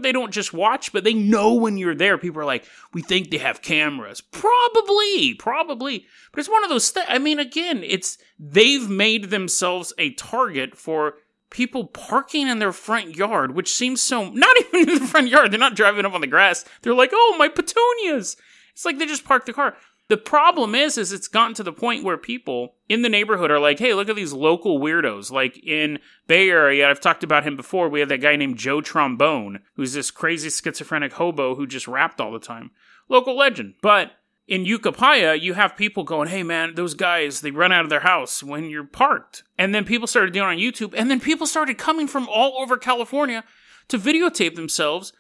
they 0.02 0.12
don't 0.12 0.32
just 0.32 0.54
watch, 0.54 0.92
but 0.92 1.04
they 1.04 1.14
know 1.14 1.54
when 1.54 1.78
you're 1.78 1.96
there. 1.96 2.18
People 2.18 2.42
are 2.42 2.46
like, 2.46 2.66
we 2.94 3.02
think 3.02 3.30
they 3.30 3.38
have 3.38 3.62
cameras. 3.62 4.22
Probably, 4.22 5.34
probably. 5.36 6.06
But 6.32 6.40
it's 6.40 6.50
one 6.50 6.64
of 6.64 6.70
those 6.70 6.90
things. 6.90 7.06
I 7.10 7.20
mean, 7.20 7.40
again, 7.40 7.84
it's 7.86 8.18
they've 8.40 8.90
made 8.90 9.30
themselves 9.30 9.94
a 9.98 10.14
target 10.14 10.76
for 10.76 11.16
people 11.50 11.86
parking 11.86 12.48
in 12.48 12.60
their 12.60 12.72
front 12.72 13.16
yard, 13.16 13.56
which 13.56 13.74
seems 13.74 14.02
so 14.02 14.30
not 14.30 14.58
even 14.74 14.90
in 14.90 15.00
the 15.00 15.08
front 15.08 15.30
yard. 15.30 15.52
They're 15.52 15.60
not 15.60 15.76
driving 15.76 16.06
up 16.06 16.14
on 16.14 16.22
the 16.22 16.28
grass. 16.28 16.66
They're 16.82 16.94
like, 16.94 17.12
oh, 17.14 17.36
my 17.38 17.48
petunias. 17.48 18.36
It's 18.74 18.86
like 18.86 18.98
they 18.98 19.06
just 19.06 19.24
parked 19.26 19.46
the 19.46 19.54
car. 19.54 19.76
The 20.10 20.18
problem 20.18 20.76
is, 20.76 20.98
is 20.98 21.14
it's 21.14 21.30
gotten 21.30 21.54
to 21.56 21.64
the 21.64 21.72
point 21.72 22.04
where 22.04 22.18
people 22.18 22.76
in 22.90 23.02
the 23.02 23.10
neighborhood 23.10 23.50
are 23.50 23.60
like, 23.60 23.80
hey, 23.80 23.94
look 23.94 24.10
at 24.10 24.16
these 24.16 24.34
local 24.34 24.80
weirdos. 24.80 25.32
Like 25.32 25.58
in 25.64 26.00
Bay 26.28 26.50
Area, 26.50 26.90
I've 26.90 27.00
talked 27.00 27.24
about 27.24 27.46
him 27.46 27.56
before. 27.56 27.88
We 27.88 28.02
had 28.02 28.10
that 28.10 28.22
guy 28.22 28.36
named 28.36 28.58
Joe 28.58 28.82
Trombone, 28.82 29.60
who's 29.76 29.94
this 29.94 30.12
crazy 30.12 30.50
schizophrenic 30.50 31.14
hobo 31.14 31.56
who 31.56 31.66
just 31.66 31.88
rapped 31.88 32.20
all 32.20 32.32
the 32.32 32.40
time. 32.40 32.72
Local 33.08 33.36
legend. 33.36 33.76
But 33.82 34.12
in 34.46 34.66
Yucapaya, 34.66 35.40
you 35.40 35.54
have 35.54 35.78
people 35.78 36.04
going, 36.04 36.28
hey 36.28 36.44
man, 36.44 36.76
those 36.76 36.94
guys, 36.94 37.40
they 37.42 37.52
run 37.52 37.72
out 37.72 37.86
of 37.86 37.90
their 37.90 38.02
house 38.02 38.44
when 38.44 38.66
you're 38.66 38.84
parked. 38.84 39.44
And 39.58 39.74
then 39.74 39.86
people 39.86 40.08
started 40.08 40.34
doing 40.34 40.50
it 40.50 40.52
on 40.52 40.58
YouTube, 40.58 40.94
and 40.98 41.10
then 41.10 41.22
people 41.22 41.48
started 41.48 41.78
coming 41.78 42.08
from 42.08 42.28
all 42.28 42.62
over 42.62 42.78
California 42.78 43.46
to 43.88 43.98
videotape 43.98 44.56
themselves. 44.56 45.14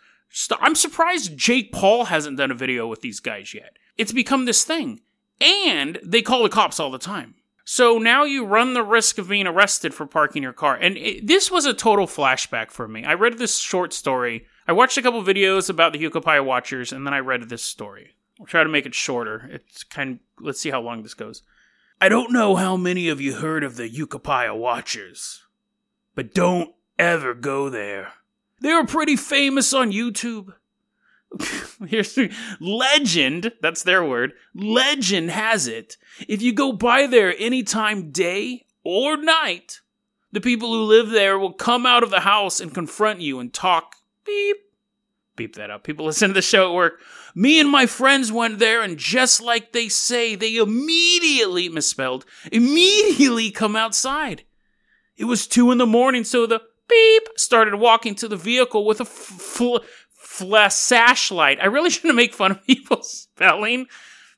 I'm 0.59 0.75
surprised 0.75 1.37
Jake 1.37 1.71
Paul 1.71 2.05
hasn't 2.05 2.37
done 2.37 2.51
a 2.51 2.55
video 2.55 2.87
with 2.87 3.01
these 3.01 3.19
guys 3.19 3.53
yet. 3.53 3.77
It's 3.97 4.11
become 4.11 4.45
this 4.45 4.63
thing. 4.63 5.01
And 5.39 5.99
they 6.03 6.21
call 6.21 6.43
the 6.43 6.49
cops 6.49 6.79
all 6.79 6.91
the 6.91 6.97
time. 6.97 7.35
So 7.65 7.97
now 7.97 8.23
you 8.23 8.45
run 8.45 8.73
the 8.73 8.83
risk 8.83 9.17
of 9.17 9.29
being 9.29 9.47
arrested 9.47 9.93
for 9.93 10.05
parking 10.05 10.43
your 10.43 10.53
car. 10.53 10.75
And 10.75 10.97
it, 10.97 11.27
this 11.27 11.49
was 11.49 11.65
a 11.65 11.73
total 11.73 12.07
flashback 12.07 12.71
for 12.71 12.87
me. 12.87 13.05
I 13.05 13.13
read 13.13 13.37
this 13.37 13.57
short 13.57 13.93
story. 13.93 14.45
I 14.67 14.73
watched 14.73 14.97
a 14.97 15.01
couple 15.01 15.23
videos 15.23 15.69
about 15.69 15.93
the 15.93 15.99
Yucapaya 15.99 16.43
Watchers, 16.43 16.91
and 16.91 17.05
then 17.05 17.13
I 17.13 17.19
read 17.19 17.47
this 17.49 17.63
story. 17.63 18.11
I'll 18.39 18.45
try 18.45 18.63
to 18.63 18.69
make 18.69 18.85
it 18.85 18.95
shorter. 18.95 19.49
It's 19.51 19.83
kind 19.83 20.13
of, 20.13 20.45
let's 20.45 20.59
see 20.59 20.71
how 20.71 20.81
long 20.81 21.03
this 21.03 21.13
goes. 21.13 21.43
I 22.01 22.09
don't 22.09 22.33
know 22.33 22.55
how 22.55 22.75
many 22.75 23.07
of 23.07 23.21
you 23.21 23.35
heard 23.35 23.63
of 23.63 23.77
the 23.77 23.89
Yucapaya 23.89 24.57
Watchers, 24.57 25.43
but 26.15 26.33
don't 26.33 26.73
ever 26.99 27.33
go 27.33 27.69
there. 27.69 28.13
They 28.63 28.73
were 28.73 28.85
pretty 28.85 29.17
famous 29.17 29.73
on 29.73 29.91
YouTube. 29.91 30.53
Here's 31.85 32.17
legend, 32.61 33.51
that's 33.61 33.83
their 33.83 34.05
word. 34.05 34.31
Legend 34.55 35.31
has 35.31 35.67
it. 35.67 35.97
If 36.29 36.41
you 36.41 36.53
go 36.53 36.71
by 36.71 37.05
there 37.07 37.35
anytime 37.37 38.11
day 38.11 38.65
or 38.85 39.17
night, 39.17 39.81
the 40.31 40.39
people 40.39 40.69
who 40.69 40.83
live 40.83 41.09
there 41.09 41.37
will 41.37 41.51
come 41.51 41.85
out 41.85 42.03
of 42.03 42.09
the 42.09 42.21
house 42.21 42.61
and 42.61 42.73
confront 42.73 43.19
you 43.19 43.41
and 43.41 43.53
talk 43.53 43.97
beep. 44.25 44.57
Beep 45.35 45.55
that 45.55 45.69
up. 45.69 45.83
People 45.83 46.05
listen 46.05 46.29
to 46.29 46.33
the 46.33 46.41
show 46.41 46.69
at 46.69 46.73
work. 46.73 47.01
Me 47.35 47.59
and 47.59 47.69
my 47.69 47.85
friends 47.85 48.31
went 48.31 48.59
there, 48.59 48.81
and 48.81 48.97
just 48.97 49.41
like 49.41 49.73
they 49.73 49.89
say, 49.89 50.35
they 50.35 50.55
immediately, 50.55 51.67
misspelled, 51.67 52.25
immediately 52.49 53.51
come 53.51 53.75
outside. 53.75 54.43
It 55.17 55.25
was 55.25 55.47
two 55.47 55.69
in 55.71 55.79
the 55.79 55.85
morning, 55.85 56.23
so 56.23 56.45
the 56.45 56.61
beep 56.93 57.29
started 57.37 57.75
walking 57.75 58.15
to 58.15 58.27
the 58.27 58.37
vehicle 58.37 58.85
with 58.85 58.99
a 58.99 59.03
f- 59.03 59.83
flashlight. 60.13 61.59
I 61.61 61.65
really 61.65 61.89
shouldn't 61.91 62.15
make 62.15 62.33
fun 62.33 62.51
of 62.51 62.65
people's 62.65 63.11
spelling 63.11 63.87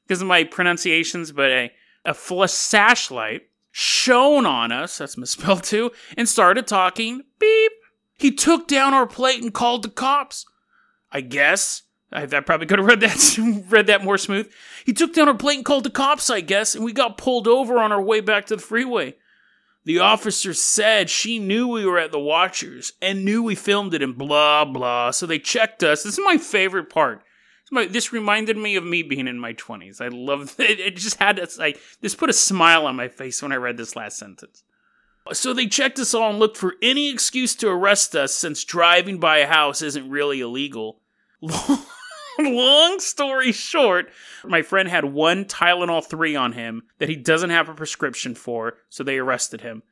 because 0.07 0.21
of 0.21 0.27
my 0.27 0.43
pronunciations, 0.43 1.31
but 1.31 1.49
a, 1.51 1.71
a 2.05 2.13
flashlight 2.13 3.43
shone 3.71 4.45
on 4.45 4.71
us, 4.71 4.97
that's 4.97 5.17
misspelled 5.17 5.63
too, 5.63 5.91
and 6.17 6.29
started 6.29 6.67
talking 6.67 7.21
beep. 7.39 7.71
He 8.17 8.31
took 8.31 8.67
down 8.67 8.93
our 8.93 9.07
plate 9.07 9.41
and 9.41 9.53
called 9.53 9.83
the 9.83 9.89
cops. 9.89 10.45
I 11.11 11.21
guess. 11.21 11.83
I, 12.11 12.23
I 12.23 12.39
probably 12.41 12.67
could 12.67 12.79
have 12.79 12.87
read 12.87 13.01
that 13.01 13.65
read 13.69 13.87
that 13.87 14.03
more 14.03 14.17
smooth. 14.17 14.49
He 14.85 14.93
took 14.93 15.13
down 15.13 15.27
our 15.27 15.35
plate 15.35 15.57
and 15.57 15.65
called 15.65 15.83
the 15.83 15.89
cops, 15.89 16.29
I 16.29 16.41
guess, 16.41 16.75
and 16.75 16.83
we 16.83 16.93
got 16.93 17.17
pulled 17.17 17.47
over 17.47 17.79
on 17.79 17.91
our 17.91 18.01
way 18.01 18.21
back 18.21 18.45
to 18.47 18.55
the 18.55 18.61
freeway. 18.61 19.15
The 19.85 19.99
officer 19.99 20.53
said 20.53 21.09
she 21.09 21.37
knew 21.37 21.67
we 21.67 21.85
were 21.85 21.99
at 21.99 22.11
the 22.11 22.19
Watchers 22.19 22.93
and 23.01 23.23
knew 23.23 23.43
we 23.43 23.55
filmed 23.55 23.93
it 23.93 24.01
and 24.01 24.17
blah 24.17 24.65
blah. 24.65 25.11
So 25.11 25.25
they 25.25 25.39
checked 25.39 25.83
us. 25.83 26.03
This 26.03 26.17
is 26.17 26.25
my 26.25 26.37
favorite 26.37 26.89
part. 26.89 27.21
This 27.71 28.13
reminded 28.13 28.57
me 28.57 28.75
of 28.75 28.83
me 28.83 29.03
being 29.03 29.27
in 29.27 29.39
my 29.39 29.53
twenties. 29.53 30.01
I 30.01 30.07
love 30.07 30.55
it. 30.59 30.79
It 30.79 30.97
just 30.97 31.17
had 31.17 31.39
like 31.57 31.79
this 32.01 32.15
put 32.15 32.29
a 32.29 32.33
smile 32.33 32.87
on 32.87 32.95
my 32.95 33.07
face 33.07 33.41
when 33.41 33.51
I 33.51 33.57
read 33.57 33.77
this 33.77 33.95
last 33.95 34.17
sentence. 34.17 34.63
So 35.33 35.53
they 35.53 35.65
checked 35.65 35.97
us 35.97 36.13
all 36.13 36.29
and 36.29 36.39
looked 36.39 36.57
for 36.57 36.75
any 36.83 37.09
excuse 37.09 37.55
to 37.55 37.69
arrest 37.69 38.15
us 38.15 38.33
since 38.33 38.63
driving 38.63 39.19
by 39.19 39.39
a 39.39 39.47
house 39.47 39.81
isn't 39.81 40.09
really 40.09 40.41
illegal. 40.41 41.01
Long 42.39 42.99
story 42.99 43.51
short, 43.51 44.11
my 44.43 44.61
friend 44.61 44.89
had 44.89 45.05
one 45.05 45.45
Tylenol 45.45 46.05
3 46.05 46.35
on 46.35 46.53
him 46.53 46.83
that 46.99 47.09
he 47.09 47.15
doesn't 47.15 47.49
have 47.49 47.69
a 47.69 47.73
prescription 47.73 48.35
for, 48.35 48.75
so 48.89 49.03
they 49.03 49.17
arrested 49.17 49.61
him. 49.61 49.83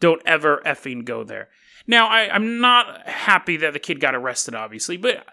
Don't 0.00 0.22
ever 0.26 0.60
effing 0.66 1.04
go 1.04 1.22
there. 1.24 1.48
Now, 1.86 2.08
I, 2.08 2.28
I'm 2.32 2.60
not 2.60 3.06
happy 3.06 3.56
that 3.58 3.72
the 3.72 3.78
kid 3.78 4.00
got 4.00 4.14
arrested, 4.14 4.54
obviously, 4.54 4.96
but 4.96 5.24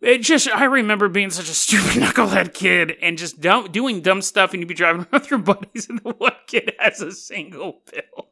it 0.00 0.18
just, 0.18 0.48
I 0.48 0.64
remember 0.64 1.08
being 1.08 1.30
such 1.30 1.48
a 1.48 1.54
stupid 1.54 1.90
knucklehead 2.02 2.54
kid 2.54 2.96
and 3.00 3.18
just 3.18 3.40
doing 3.40 4.00
dumb 4.00 4.22
stuff, 4.22 4.52
and 4.52 4.60
you'd 4.60 4.68
be 4.68 4.74
driving 4.74 5.06
with 5.12 5.30
your 5.30 5.38
buddies, 5.38 5.88
and 5.88 5.98
the 6.00 6.10
one 6.10 6.32
kid 6.46 6.72
has 6.78 7.00
a 7.00 7.12
single 7.12 7.82
pill. 7.90 8.28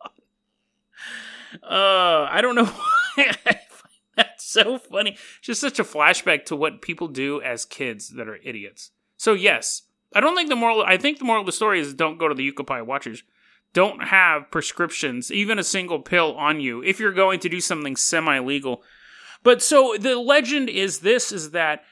Uh, 1.62 2.26
I 2.30 2.40
don't 2.40 2.54
know 2.54 2.64
why 2.64 3.60
I 4.22 4.24
find 4.24 4.30
that 4.30 4.42
so 4.42 4.78
funny. 4.78 5.16
Just 5.40 5.60
such 5.60 5.78
a 5.78 5.84
flashback 5.84 6.44
to 6.46 6.56
what 6.56 6.82
people 6.82 7.08
do 7.08 7.40
as 7.42 7.64
kids 7.64 8.10
that 8.10 8.28
are 8.28 8.36
idiots. 8.36 8.90
So 9.16 9.34
yes, 9.34 9.82
I 10.14 10.20
don't 10.20 10.36
think 10.36 10.48
the 10.48 10.56
moral. 10.56 10.82
I 10.82 10.96
think 10.96 11.18
the 11.18 11.24
moral 11.24 11.42
of 11.42 11.46
the 11.46 11.52
story 11.52 11.80
is 11.80 11.94
don't 11.94 12.18
go 12.18 12.28
to 12.28 12.34
the 12.34 12.50
Yucaipa 12.50 12.84
Watchers. 12.86 13.22
Don't 13.72 14.04
have 14.04 14.50
prescriptions, 14.50 15.32
even 15.32 15.58
a 15.58 15.64
single 15.64 16.00
pill 16.00 16.34
on 16.36 16.60
you, 16.60 16.82
if 16.82 17.00
you're 17.00 17.12
going 17.12 17.40
to 17.40 17.48
do 17.48 17.58
something 17.58 17.96
semi-legal. 17.96 18.82
But 19.42 19.62
so 19.62 19.96
the 19.98 20.18
legend 20.18 20.68
is 20.68 21.00
this: 21.00 21.32
is 21.32 21.52
that 21.52 21.82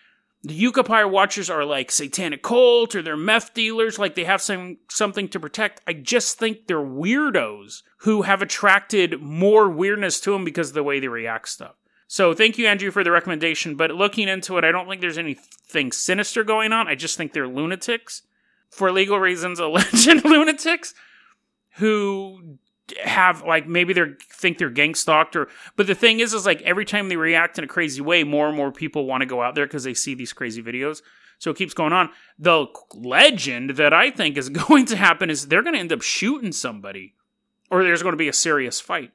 the 0.42 0.58
Yucaipa 0.58 1.10
Watchers 1.10 1.48
are 1.48 1.64
like 1.64 1.90
satanic 1.90 2.42
cult 2.42 2.94
or 2.94 3.02
they're 3.02 3.16
meth 3.16 3.54
dealers, 3.54 3.98
like 3.98 4.14
they 4.14 4.24
have 4.24 4.42
some 4.42 4.78
something 4.90 5.28
to 5.28 5.40
protect. 5.40 5.80
I 5.86 5.94
just 5.94 6.38
think 6.38 6.66
they're 6.66 6.78
weirdos 6.78 7.82
who 7.98 8.22
have 8.22 8.42
attracted 8.42 9.20
more 9.22 9.70
weirdness 9.70 10.20
to 10.20 10.32
them 10.32 10.44
because 10.44 10.68
of 10.68 10.74
the 10.74 10.82
way 10.82 11.00
they 11.00 11.08
react 11.08 11.48
stuff. 11.48 11.76
So 12.12 12.34
thank 12.34 12.58
you, 12.58 12.66
Andrew, 12.66 12.90
for 12.90 13.04
the 13.04 13.12
recommendation. 13.12 13.76
But 13.76 13.92
looking 13.92 14.26
into 14.26 14.58
it, 14.58 14.64
I 14.64 14.72
don't 14.72 14.88
think 14.88 15.00
there's 15.00 15.16
anything 15.16 15.92
sinister 15.92 16.42
going 16.42 16.72
on. 16.72 16.88
I 16.88 16.96
just 16.96 17.16
think 17.16 17.32
they're 17.32 17.46
lunatics. 17.46 18.22
For 18.68 18.90
legal 18.90 19.20
reasons, 19.20 19.60
alleged 19.60 20.24
lunatics 20.24 20.92
who 21.76 22.58
have 23.00 23.42
like 23.42 23.68
maybe 23.68 23.92
they 23.92 24.02
think 24.32 24.58
they're 24.58 24.70
gang 24.70 24.96
stalked 24.96 25.36
or 25.36 25.46
but 25.76 25.86
the 25.86 25.94
thing 25.94 26.18
is 26.18 26.34
is 26.34 26.44
like 26.44 26.60
every 26.62 26.84
time 26.84 27.08
they 27.08 27.16
react 27.16 27.56
in 27.58 27.62
a 27.62 27.68
crazy 27.68 28.00
way 28.00 28.24
more 28.24 28.48
and 28.48 28.56
more 28.56 28.72
people 28.72 29.06
want 29.06 29.20
to 29.20 29.26
go 29.26 29.40
out 29.40 29.54
there 29.54 29.66
because 29.66 29.84
they 29.84 29.94
see 29.94 30.12
these 30.12 30.32
crazy 30.32 30.60
videos 30.60 31.00
so 31.38 31.52
it 31.52 31.56
keeps 31.56 31.72
going 31.72 31.92
on 31.92 32.10
the 32.36 32.66
legend 32.92 33.70
that 33.70 33.92
i 33.92 34.10
think 34.10 34.36
is 34.36 34.48
going 34.66 34.84
to 34.84 34.96
happen 34.96 35.30
is 35.30 35.46
they're 35.46 35.62
going 35.62 35.74
to 35.74 35.78
end 35.78 35.92
up 35.92 36.02
shooting 36.02 36.50
somebody 36.50 37.14
or 37.70 37.84
there's 37.84 38.02
going 38.02 38.12
to 38.12 38.16
be 38.16 38.26
a 38.26 38.32
serious 38.32 38.80
fight 38.80 39.12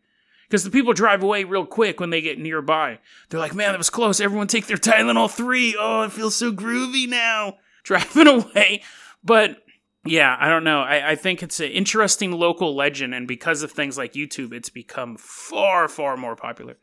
because 0.47 0.63
the 0.63 0.71
people 0.71 0.93
drive 0.93 1.23
away 1.23 1.43
real 1.43 1.65
quick 1.65 1.99
when 1.99 2.09
they 2.09 2.21
get 2.21 2.39
nearby 2.39 2.99
they're 3.29 3.39
like 3.39 3.55
man 3.55 3.71
that 3.71 3.77
was 3.77 3.89
close 3.89 4.19
everyone 4.19 4.47
take 4.47 4.67
their 4.67 4.77
tylenol 4.77 5.29
3 5.29 5.75
oh 5.79 6.03
it 6.03 6.11
feels 6.11 6.35
so 6.35 6.51
groovy 6.51 7.07
now 7.07 7.57
driving 7.83 8.27
away 8.27 8.81
but 9.23 9.61
yeah, 10.05 10.37
I 10.39 10.49
don't 10.49 10.63
know. 10.63 10.81
I, 10.81 11.11
I 11.11 11.15
think 11.15 11.41
it's 11.41 11.59
an 11.59 11.71
interesting 11.71 12.31
local 12.31 12.75
legend, 12.75 13.15
and 13.15 13.27
because 13.27 13.63
of 13.63 13.71
things 13.71 13.97
like 13.97 14.13
YouTube, 14.13 14.53
it's 14.53 14.69
become 14.69 15.17
far, 15.17 15.87
far 15.87 16.15
more 16.15 16.35
popular. 16.35 16.77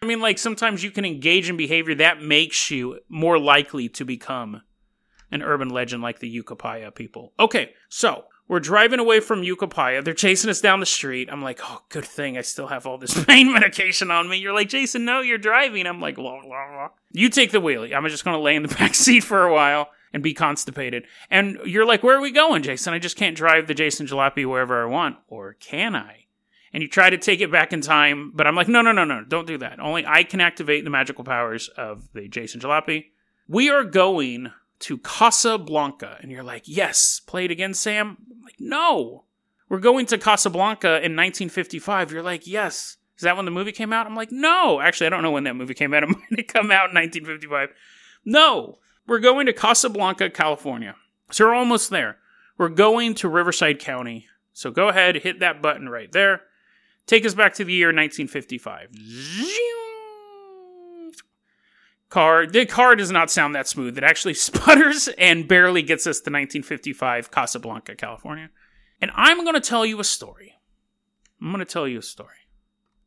I 0.00 0.06
mean, 0.06 0.20
like 0.20 0.38
sometimes 0.38 0.84
you 0.84 0.92
can 0.92 1.04
engage 1.04 1.50
in 1.50 1.56
behavior 1.56 1.96
that 1.96 2.22
makes 2.22 2.70
you 2.70 3.00
more 3.08 3.38
likely 3.38 3.88
to 3.90 4.04
become 4.04 4.62
an 5.32 5.42
urban 5.42 5.68
legend 5.68 6.02
like 6.02 6.20
the 6.20 6.42
Yucaipa 6.42 6.94
people. 6.94 7.32
Okay, 7.40 7.72
so 7.88 8.26
we're 8.48 8.60
driving 8.60 8.98
away 8.98 9.20
from 9.20 9.42
Yucaipa. 9.42 10.02
They're 10.02 10.14
chasing 10.14 10.50
us 10.50 10.60
down 10.60 10.80
the 10.80 10.86
street. 10.86 11.28
I'm 11.30 11.42
like, 11.42 11.60
oh, 11.62 11.82
good 11.90 12.04
thing 12.04 12.38
I 12.38 12.40
still 12.40 12.66
have 12.68 12.86
all 12.86 12.98
this 12.98 13.22
pain 13.26 13.52
medication 13.52 14.10
on 14.10 14.28
me. 14.28 14.38
You're 14.38 14.54
like, 14.54 14.70
Jason, 14.70 15.04
no, 15.04 15.20
you're 15.20 15.38
driving. 15.38 15.86
I'm 15.86 16.00
like, 16.00 16.16
blah, 16.16 16.40
blah, 16.40 16.48
blah. 16.48 16.88
You 17.12 17.28
take 17.28 17.52
the 17.52 17.60
wheelie. 17.60 17.94
I'm 17.94 18.06
just 18.08 18.24
going 18.24 18.36
to 18.36 18.42
lay 18.42 18.56
in 18.56 18.62
the 18.62 18.68
back 18.74 18.94
seat 18.94 19.22
for 19.22 19.44
a 19.44 19.52
while 19.52 19.88
and 20.12 20.22
be 20.22 20.32
constipated. 20.32 21.04
And 21.30 21.58
you're 21.64 21.86
like, 21.86 22.02
where 22.02 22.16
are 22.16 22.22
we 22.22 22.30
going, 22.30 22.62
Jason? 22.62 22.94
I 22.94 22.98
just 22.98 23.16
can't 23.16 23.36
drive 23.36 23.66
the 23.66 23.74
Jason 23.74 24.06
Jalopy 24.06 24.48
wherever 24.48 24.82
I 24.82 24.86
want. 24.86 25.16
Or 25.28 25.54
can 25.54 25.94
I? 25.94 26.24
And 26.72 26.82
you 26.82 26.88
try 26.88 27.10
to 27.10 27.18
take 27.18 27.40
it 27.40 27.52
back 27.52 27.72
in 27.72 27.80
time, 27.80 28.32
but 28.34 28.46
I'm 28.46 28.54
like, 28.54 28.68
no, 28.68 28.82
no, 28.82 28.92
no, 28.92 29.04
no, 29.04 29.24
don't 29.26 29.46
do 29.46 29.58
that. 29.58 29.80
Only 29.80 30.04
I 30.06 30.22
can 30.22 30.40
activate 30.40 30.84
the 30.84 30.90
magical 30.90 31.24
powers 31.24 31.68
of 31.68 32.08
the 32.12 32.28
Jason 32.28 32.60
Jalopy. 32.60 33.06
We 33.46 33.70
are 33.70 33.84
going 33.84 34.52
to 34.80 34.98
Casablanca. 34.98 36.18
And 36.20 36.30
you're 36.30 36.42
like, 36.42 36.64
yes, 36.66 37.20
play 37.20 37.44
it 37.44 37.50
again, 37.50 37.74
Sam. 37.74 38.18
I'm 38.30 38.42
like, 38.42 38.56
no. 38.58 39.24
We're 39.68 39.80
going 39.80 40.06
to 40.06 40.18
Casablanca 40.18 40.88
in 40.88 41.14
1955. 41.14 42.12
You're 42.12 42.22
like, 42.22 42.46
yes. 42.46 42.96
Is 43.16 43.22
that 43.22 43.36
when 43.36 43.44
the 43.44 43.50
movie 43.50 43.72
came 43.72 43.92
out? 43.92 44.06
I'm 44.06 44.14
like, 44.14 44.32
no. 44.32 44.80
Actually, 44.80 45.08
I 45.08 45.10
don't 45.10 45.22
know 45.22 45.30
when 45.30 45.44
that 45.44 45.56
movie 45.56 45.74
came 45.74 45.92
out. 45.92 46.02
It 46.08 46.08
might 46.08 46.48
come 46.48 46.70
out 46.70 46.90
in 46.90 46.94
1955. 46.94 47.70
No. 48.24 48.78
We're 49.06 49.18
going 49.18 49.46
to 49.46 49.52
Casablanca, 49.52 50.30
California. 50.30 50.94
So 51.30 51.46
we're 51.46 51.54
almost 51.54 51.90
there. 51.90 52.18
We're 52.56 52.68
going 52.68 53.14
to 53.14 53.28
Riverside 53.28 53.78
County. 53.78 54.26
So 54.52 54.70
go 54.70 54.88
ahead, 54.88 55.16
hit 55.16 55.40
that 55.40 55.62
button 55.62 55.88
right 55.88 56.10
there. 56.12 56.42
Take 57.06 57.24
us 57.24 57.34
back 57.34 57.54
to 57.54 57.64
the 57.64 57.72
year 57.72 57.88
1955. 57.88 58.88
Car, 62.08 62.46
the 62.46 62.64
car 62.64 62.96
does 62.96 63.10
not 63.10 63.30
sound 63.30 63.54
that 63.54 63.68
smooth. 63.68 63.98
It 63.98 64.04
actually 64.04 64.34
sputters 64.34 65.08
and 65.18 65.48
barely 65.48 65.82
gets 65.82 66.06
us 66.06 66.16
to 66.18 66.30
1955 66.30 67.30
Casablanca, 67.30 67.94
California. 67.94 68.50
And 69.00 69.10
I'm 69.14 69.44
going 69.44 69.54
to 69.54 69.60
tell 69.60 69.84
you 69.86 70.00
a 70.00 70.04
story. 70.04 70.54
I'm 71.40 71.52
going 71.52 71.64
to 71.64 71.64
tell 71.64 71.86
you 71.86 71.98
a 71.98 72.02
story. 72.02 72.34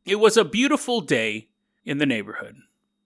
It 0.05 0.15
was 0.15 0.38
a 0.38 0.46
beautiful 0.46 1.01
day 1.01 1.50
in 1.84 1.98
the 1.98 2.05
neighborhood. 2.05 2.55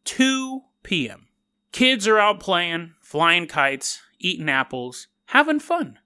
2 0.06 0.62
p.m. 0.84 1.28
Kids 1.72 2.08
are 2.08 2.20
out 2.20 2.40
playing, 2.40 2.94
flying 3.02 3.48
kites, 3.48 4.02
eating 4.20 4.50
apples, 4.50 5.08
having 5.28 5.60
fun. 5.60 6.00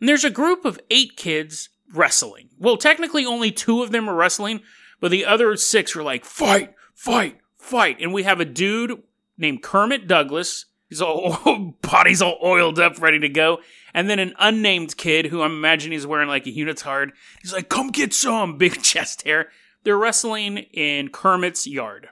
And 0.00 0.08
there's 0.08 0.24
a 0.24 0.30
group 0.30 0.64
of 0.64 0.80
eight 0.90 1.16
kids 1.16 1.68
wrestling. 1.92 2.50
Well, 2.58 2.76
technically, 2.76 3.26
only 3.26 3.50
two 3.50 3.82
of 3.82 3.92
them 3.92 4.08
are 4.08 4.14
wrestling, 4.14 4.62
but 5.00 5.10
the 5.10 5.24
other 5.24 5.56
six 5.56 5.94
are 5.94 6.02
like, 6.02 6.24
fight, 6.24 6.74
fight, 6.94 7.38
fight. 7.62 7.98
And 8.00 8.12
we 8.12 8.24
have 8.24 8.40
a 8.40 8.44
dude 8.44 9.02
named 9.38 9.62
Kermit 9.62 10.06
Douglas. 10.06 10.66
He's 10.88 11.00
all 11.00 11.74
body's 11.82 12.20
all 12.20 12.38
oiled 12.42 12.78
up, 12.78 13.00
ready 13.00 13.18
to 13.20 13.28
go. 13.28 13.60
And 13.94 14.10
then 14.10 14.18
an 14.18 14.34
unnamed 14.38 14.96
kid 14.96 15.26
who 15.26 15.42
I'm 15.42 15.52
imagining 15.52 15.96
is 15.96 16.06
wearing 16.06 16.28
like 16.28 16.46
a 16.46 16.52
unitard. 16.52 17.10
He's 17.40 17.52
like, 17.52 17.68
come 17.68 17.88
get 17.88 18.12
some, 18.12 18.58
big 18.58 18.82
chest 18.82 19.22
hair. 19.22 19.48
They're 19.84 19.98
wrestling 19.98 20.58
in 20.58 21.08
Kermit's 21.08 21.66
yard. 21.66 22.10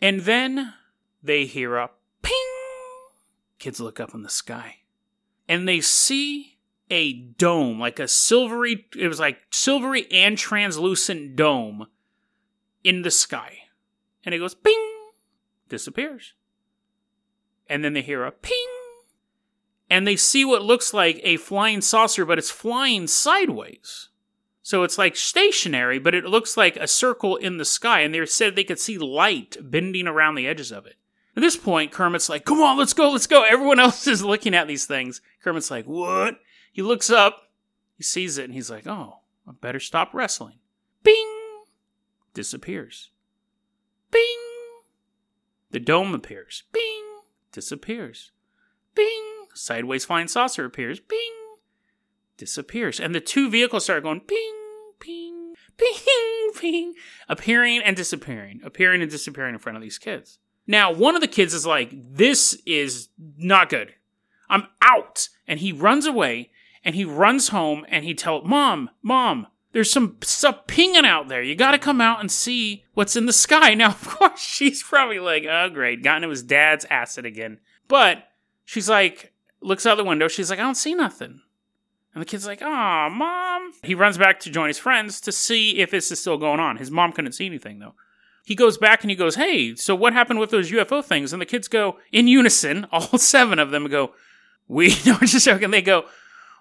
And 0.00 0.20
then 0.20 0.74
they 1.22 1.46
hear 1.46 1.76
a 1.76 1.90
ping. 2.22 2.32
Kids 3.58 3.80
look 3.80 3.98
up 3.98 4.14
in 4.14 4.22
the 4.22 4.30
sky 4.30 4.76
and 5.48 5.66
they 5.66 5.80
see 5.80 6.58
a 6.90 7.12
dome, 7.12 7.80
like 7.80 7.98
a 7.98 8.08
silvery, 8.08 8.86
it 8.96 9.08
was 9.08 9.18
like 9.18 9.38
silvery 9.50 10.06
and 10.12 10.38
translucent 10.38 11.34
dome 11.34 11.86
in 12.84 13.02
the 13.02 13.10
sky. 13.10 13.65
And 14.26 14.34
it 14.34 14.38
goes 14.38 14.56
ping, 14.56 14.92
disappears. 15.68 16.34
And 17.68 17.84
then 17.84 17.92
they 17.92 18.02
hear 18.02 18.24
a 18.24 18.32
ping. 18.32 18.66
And 19.88 20.04
they 20.04 20.16
see 20.16 20.44
what 20.44 20.62
looks 20.62 20.92
like 20.92 21.20
a 21.22 21.36
flying 21.36 21.80
saucer, 21.80 22.24
but 22.24 22.38
it's 22.38 22.50
flying 22.50 23.06
sideways. 23.06 24.08
So 24.62 24.82
it's 24.82 24.98
like 24.98 25.14
stationary, 25.14 26.00
but 26.00 26.12
it 26.12 26.24
looks 26.24 26.56
like 26.56 26.76
a 26.76 26.88
circle 26.88 27.36
in 27.36 27.58
the 27.58 27.64
sky. 27.64 28.00
And 28.00 28.12
they 28.12 28.26
said 28.26 28.56
they 28.56 28.64
could 28.64 28.80
see 28.80 28.98
light 28.98 29.56
bending 29.62 30.08
around 30.08 30.34
the 30.34 30.48
edges 30.48 30.72
of 30.72 30.86
it. 30.86 30.96
At 31.36 31.42
this 31.42 31.56
point, 31.56 31.92
Kermit's 31.92 32.28
like, 32.28 32.44
come 32.44 32.60
on, 32.60 32.76
let's 32.76 32.94
go, 32.94 33.10
let's 33.10 33.28
go. 33.28 33.44
Everyone 33.44 33.78
else 33.80 34.08
is 34.08 34.24
looking 34.24 34.54
at 34.54 34.66
these 34.66 34.86
things. 34.86 35.20
Kermit's 35.44 35.70
like, 35.70 35.84
what? 35.84 36.40
He 36.72 36.82
looks 36.82 37.10
up, 37.10 37.50
he 37.96 38.02
sees 38.02 38.38
it, 38.38 38.44
and 38.44 38.54
he's 38.54 38.70
like, 38.70 38.88
oh, 38.88 39.20
I 39.46 39.52
better 39.52 39.78
stop 39.78 40.12
wrestling. 40.12 40.58
Bing! 41.04 41.32
Disappears. 42.34 43.10
Bing! 44.10 44.38
The 45.70 45.80
dome 45.80 46.14
appears. 46.14 46.64
Bing! 46.72 47.04
Disappears. 47.52 48.32
Bing! 48.94 49.46
Sideways 49.54 50.04
flying 50.04 50.28
saucer 50.28 50.64
appears. 50.64 51.00
Bing! 51.00 51.32
Disappears. 52.36 53.00
And 53.00 53.14
the 53.14 53.20
two 53.20 53.50
vehicles 53.50 53.84
start 53.84 54.02
going 54.02 54.20
ping, 54.20 54.54
ping, 55.00 55.54
ping, 55.76 56.52
ping, 56.56 56.94
appearing 57.28 57.82
and 57.82 57.96
disappearing, 57.96 58.60
appearing 58.64 59.02
and 59.02 59.10
disappearing 59.10 59.54
in 59.54 59.60
front 59.60 59.76
of 59.76 59.82
these 59.82 59.98
kids. 59.98 60.38
Now, 60.66 60.92
one 60.92 61.14
of 61.14 61.20
the 61.20 61.28
kids 61.28 61.54
is 61.54 61.66
like, 61.66 61.90
this 61.92 62.60
is 62.66 63.08
not 63.18 63.68
good. 63.68 63.94
I'm 64.48 64.66
out. 64.82 65.28
And 65.46 65.60
he 65.60 65.72
runs 65.72 66.06
away 66.06 66.50
and 66.84 66.94
he 66.94 67.04
runs 67.04 67.48
home 67.48 67.84
and 67.88 68.04
he 68.04 68.14
tells, 68.14 68.46
Mom, 68.46 68.90
Mom, 69.02 69.46
there's 69.76 69.92
some 69.92 70.16
stuff 70.22 70.66
pinging 70.66 71.04
out 71.04 71.28
there. 71.28 71.42
You 71.42 71.54
got 71.54 71.72
to 71.72 71.78
come 71.78 72.00
out 72.00 72.20
and 72.20 72.32
see 72.32 72.84
what's 72.94 73.14
in 73.14 73.26
the 73.26 73.32
sky. 73.32 73.74
Now, 73.74 73.88
of 73.88 74.08
course, 74.08 74.40
she's 74.40 74.82
probably 74.82 75.18
like, 75.18 75.44
oh, 75.44 75.68
great, 75.68 76.02
got 76.02 76.16
into 76.16 76.30
his 76.30 76.42
dad's 76.42 76.86
acid 76.88 77.26
again. 77.26 77.58
But 77.88 78.26
she's 78.64 78.88
like, 78.88 79.34
looks 79.60 79.84
out 79.84 79.96
the 79.96 80.04
window. 80.04 80.28
She's 80.28 80.48
like, 80.48 80.58
I 80.58 80.62
don't 80.62 80.76
see 80.76 80.94
nothing. 80.94 81.42
And 82.14 82.22
the 82.22 82.26
kid's 82.26 82.46
like, 82.46 82.62
"Aw, 82.62 83.10
mom." 83.10 83.72
He 83.82 83.94
runs 83.94 84.16
back 84.16 84.40
to 84.40 84.50
join 84.50 84.68
his 84.68 84.78
friends 84.78 85.20
to 85.20 85.30
see 85.30 85.80
if 85.80 85.90
this 85.90 86.10
is 86.10 86.18
still 86.18 86.38
going 86.38 86.60
on. 86.60 86.78
His 86.78 86.90
mom 86.90 87.12
couldn't 87.12 87.32
see 87.32 87.44
anything 87.44 87.78
though. 87.78 87.92
He 88.46 88.54
goes 88.54 88.78
back 88.78 89.04
and 89.04 89.10
he 89.10 89.16
goes, 89.16 89.34
"Hey, 89.34 89.74
so 89.74 89.94
what 89.94 90.14
happened 90.14 90.40
with 90.40 90.48
those 90.48 90.70
UFO 90.70 91.04
things?" 91.04 91.34
And 91.34 91.42
the 91.42 91.46
kids 91.46 91.68
go 91.68 91.98
in 92.12 92.26
unison, 92.26 92.86
all 92.90 93.18
seven 93.18 93.58
of 93.58 93.70
them 93.70 93.86
go, 93.88 94.14
"We 94.66 94.88
no, 95.06 95.18
just 95.18 95.44
joking." 95.44 95.70
They 95.70 95.82
go, 95.82 96.06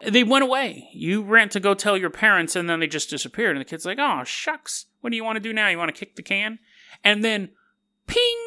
"They 0.02 0.24
went 0.24 0.44
away. 0.44 0.90
You 0.94 1.24
ran 1.24 1.50
to 1.50 1.60
go 1.60 1.74
tell 1.74 1.98
your 1.98 2.10
parents, 2.10 2.56
and 2.56 2.70
then 2.70 2.80
they 2.80 2.88
just 2.88 3.10
disappeared." 3.10 3.56
And 3.56 3.62
the 3.62 3.70
kid's 3.70 3.86
like, 3.86 4.00
"Oh 4.00 4.24
shucks, 4.24 4.86
what 5.02 5.10
do 5.10 5.16
you 5.16 5.24
want 5.24 5.38
to 5.38 5.42
do 5.42 5.54
now? 5.54 5.68
You 5.68 5.78
want 5.78 5.94
to 5.94 6.00
kick 6.00 6.16
the 6.16 6.24
can?" 6.24 6.60
And 7.04 7.24
then, 7.24 7.52
ping, 8.08 8.38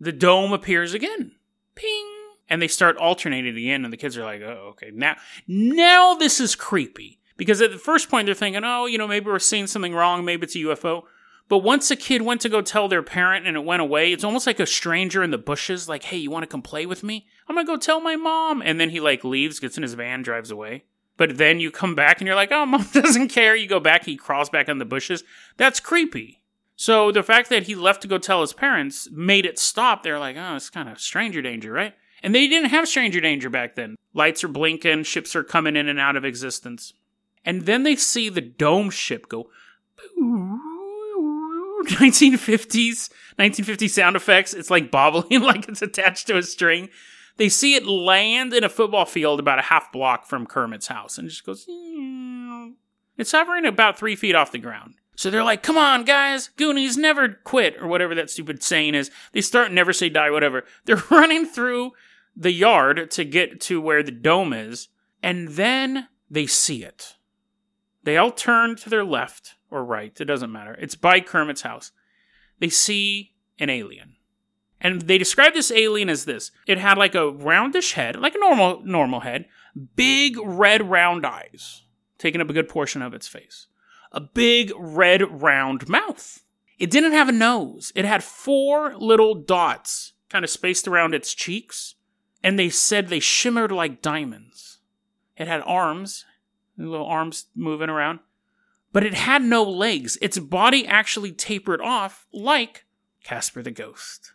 the 0.00 0.12
dome 0.12 0.52
appears 0.52 0.94
again. 0.94 1.36
Ping 1.74 2.06
and 2.48 2.60
they 2.60 2.68
start 2.68 2.96
alternating 2.98 3.56
again, 3.56 3.84
and 3.84 3.92
the 3.92 3.96
kids 3.96 4.16
are 4.16 4.24
like, 4.24 4.42
"Oh, 4.42 4.72
okay, 4.72 4.90
now, 4.92 5.16
now 5.46 6.14
this 6.14 6.40
is 6.40 6.54
creepy." 6.54 7.20
Because 7.36 7.60
at 7.60 7.72
the 7.72 7.78
first 7.78 8.08
point 8.08 8.26
they're 8.26 8.34
thinking, 8.34 8.62
"Oh, 8.64 8.86
you 8.86 8.98
know, 8.98 9.08
maybe 9.08 9.26
we're 9.26 9.38
seeing 9.38 9.66
something 9.66 9.94
wrong. 9.94 10.24
Maybe 10.24 10.44
it's 10.44 10.54
a 10.54 10.60
UFO." 10.60 11.04
But 11.48 11.58
once 11.58 11.90
a 11.90 11.96
kid 11.96 12.22
went 12.22 12.40
to 12.40 12.48
go 12.48 12.62
tell 12.62 12.88
their 12.88 13.02
parent 13.02 13.46
and 13.46 13.56
it 13.56 13.64
went 13.64 13.82
away, 13.82 14.12
it's 14.12 14.24
almost 14.24 14.46
like 14.46 14.60
a 14.60 14.66
stranger 14.66 15.22
in 15.22 15.30
the 15.30 15.38
bushes, 15.38 15.88
like, 15.88 16.04
"Hey, 16.04 16.16
you 16.16 16.30
want 16.30 16.42
to 16.42 16.48
come 16.48 16.62
play 16.62 16.86
with 16.86 17.02
me? 17.02 17.26
I'm 17.48 17.54
gonna 17.54 17.66
go 17.66 17.76
tell 17.76 18.00
my 18.00 18.16
mom." 18.16 18.62
And 18.62 18.80
then 18.80 18.90
he 18.90 19.00
like 19.00 19.24
leaves, 19.24 19.60
gets 19.60 19.76
in 19.76 19.82
his 19.82 19.94
van, 19.94 20.22
drives 20.22 20.50
away. 20.50 20.84
But 21.16 21.36
then 21.36 21.60
you 21.60 21.70
come 21.70 21.94
back 21.94 22.20
and 22.20 22.26
you're 22.26 22.36
like, 22.36 22.50
"Oh, 22.50 22.64
mom 22.66 22.88
doesn't 22.92 23.28
care." 23.28 23.54
You 23.54 23.66
go 23.66 23.80
back, 23.80 24.04
he 24.04 24.16
crawls 24.16 24.48
back 24.48 24.68
in 24.68 24.78
the 24.78 24.84
bushes. 24.84 25.22
That's 25.56 25.80
creepy. 25.80 26.40
So 26.76 27.12
the 27.12 27.22
fact 27.22 27.50
that 27.50 27.64
he 27.64 27.74
left 27.74 28.02
to 28.02 28.08
go 28.08 28.18
tell 28.18 28.40
his 28.40 28.52
parents 28.52 29.08
made 29.12 29.46
it 29.46 29.58
stop. 29.58 30.02
They're 30.02 30.18
like, 30.18 30.36
"Oh, 30.36 30.56
it's 30.56 30.70
kind 30.70 30.88
of 30.88 30.98
stranger 30.98 31.42
danger, 31.42 31.72
right?" 31.72 31.94
And 32.22 32.34
they 32.34 32.48
didn't 32.48 32.70
have 32.70 32.88
stranger 32.88 33.20
danger 33.20 33.50
back 33.50 33.74
then. 33.74 33.96
Lights 34.14 34.42
are 34.44 34.48
blinking, 34.48 35.02
ships 35.02 35.36
are 35.36 35.44
coming 35.44 35.76
in 35.76 35.88
and 35.88 36.00
out 36.00 36.16
of 36.16 36.24
existence. 36.24 36.94
And 37.44 37.66
then 37.66 37.82
they 37.82 37.96
see 37.96 38.30
the 38.30 38.40
dome 38.40 38.88
ship 38.88 39.28
go 39.28 39.50
1950s 41.88 43.10
1950 43.36 43.88
sound 43.88 44.14
effects. 44.16 44.54
It's 44.54 44.70
like 44.70 44.90
bobbling 44.90 45.42
like 45.42 45.68
it's 45.68 45.82
attached 45.82 46.28
to 46.28 46.36
a 46.36 46.42
string. 46.42 46.88
They 47.36 47.48
see 47.48 47.74
it 47.74 47.84
land 47.84 48.54
in 48.54 48.62
a 48.62 48.68
football 48.68 49.06
field 49.06 49.40
about 49.40 49.58
a 49.58 49.62
half 49.62 49.90
block 49.90 50.26
from 50.26 50.46
Kermit's 50.46 50.86
house 50.86 51.18
and 51.18 51.28
just 51.28 51.44
goes. 51.44 51.66
It's 53.18 53.32
hovering 53.32 53.66
about 53.66 53.98
three 53.98 54.14
feet 54.14 54.36
off 54.36 54.52
the 54.52 54.58
ground. 54.58 54.94
So 55.16 55.30
they're 55.30 55.44
like, 55.44 55.62
come 55.62 55.78
on, 55.78 56.04
guys, 56.04 56.48
Goonies 56.56 56.96
never 56.96 57.28
quit, 57.28 57.76
or 57.80 57.86
whatever 57.86 58.14
that 58.16 58.30
stupid 58.30 58.62
saying 58.62 58.94
is. 58.94 59.10
They 59.32 59.40
start 59.40 59.72
never 59.72 59.92
say 59.92 60.08
die, 60.08 60.30
whatever. 60.30 60.64
They're 60.84 60.96
running 61.10 61.46
through 61.46 61.92
the 62.36 62.52
yard 62.52 63.10
to 63.12 63.24
get 63.24 63.60
to 63.62 63.80
where 63.80 64.02
the 64.02 64.10
dome 64.10 64.52
is, 64.52 64.88
and 65.22 65.48
then 65.50 66.08
they 66.30 66.46
see 66.46 66.84
it. 66.84 67.14
They 68.02 68.16
all 68.16 68.32
turn 68.32 68.76
to 68.76 68.90
their 68.90 69.04
left 69.04 69.54
or 69.74 69.84
right, 69.84 70.18
it 70.20 70.24
doesn't 70.24 70.52
matter. 70.52 70.76
It's 70.78 70.94
by 70.94 71.20
Kermit's 71.20 71.62
house. 71.62 71.90
They 72.60 72.68
see 72.68 73.32
an 73.58 73.70
alien. 73.70 74.16
And 74.80 75.02
they 75.02 75.18
describe 75.18 75.54
this 75.54 75.72
alien 75.72 76.08
as 76.08 76.24
this. 76.24 76.50
It 76.66 76.78
had 76.78 76.96
like 76.96 77.14
a 77.14 77.30
roundish 77.30 77.94
head, 77.94 78.16
like 78.16 78.34
a 78.34 78.38
normal 78.38 78.82
normal 78.84 79.20
head, 79.20 79.46
big 79.96 80.36
red 80.38 80.88
round 80.88 81.26
eyes, 81.26 81.82
taking 82.18 82.40
up 82.40 82.50
a 82.50 82.52
good 82.52 82.68
portion 82.68 83.02
of 83.02 83.14
its 83.14 83.26
face. 83.26 83.66
A 84.12 84.20
big 84.20 84.72
red 84.78 85.42
round 85.42 85.88
mouth. 85.88 86.44
It 86.78 86.90
didn't 86.90 87.12
have 87.12 87.28
a 87.28 87.32
nose. 87.32 87.92
It 87.94 88.04
had 88.04 88.22
four 88.22 88.94
little 88.96 89.34
dots 89.34 90.12
kind 90.28 90.44
of 90.44 90.50
spaced 90.50 90.86
around 90.86 91.14
its 91.14 91.34
cheeks 91.34 91.94
and 92.42 92.58
they 92.58 92.68
said 92.68 93.08
they 93.08 93.20
shimmered 93.20 93.72
like 93.72 94.02
diamonds. 94.02 94.78
It 95.36 95.48
had 95.48 95.62
arms, 95.62 96.26
little 96.76 97.06
arms 97.06 97.46
moving 97.56 97.88
around, 97.88 98.20
but 98.94 99.04
it 99.04 99.12
had 99.12 99.42
no 99.42 99.64
legs. 99.64 100.16
Its 100.22 100.38
body 100.38 100.86
actually 100.86 101.32
tapered 101.32 101.80
off 101.80 102.26
like 102.32 102.84
Casper 103.24 103.60
the 103.60 103.72
Ghost. 103.72 104.32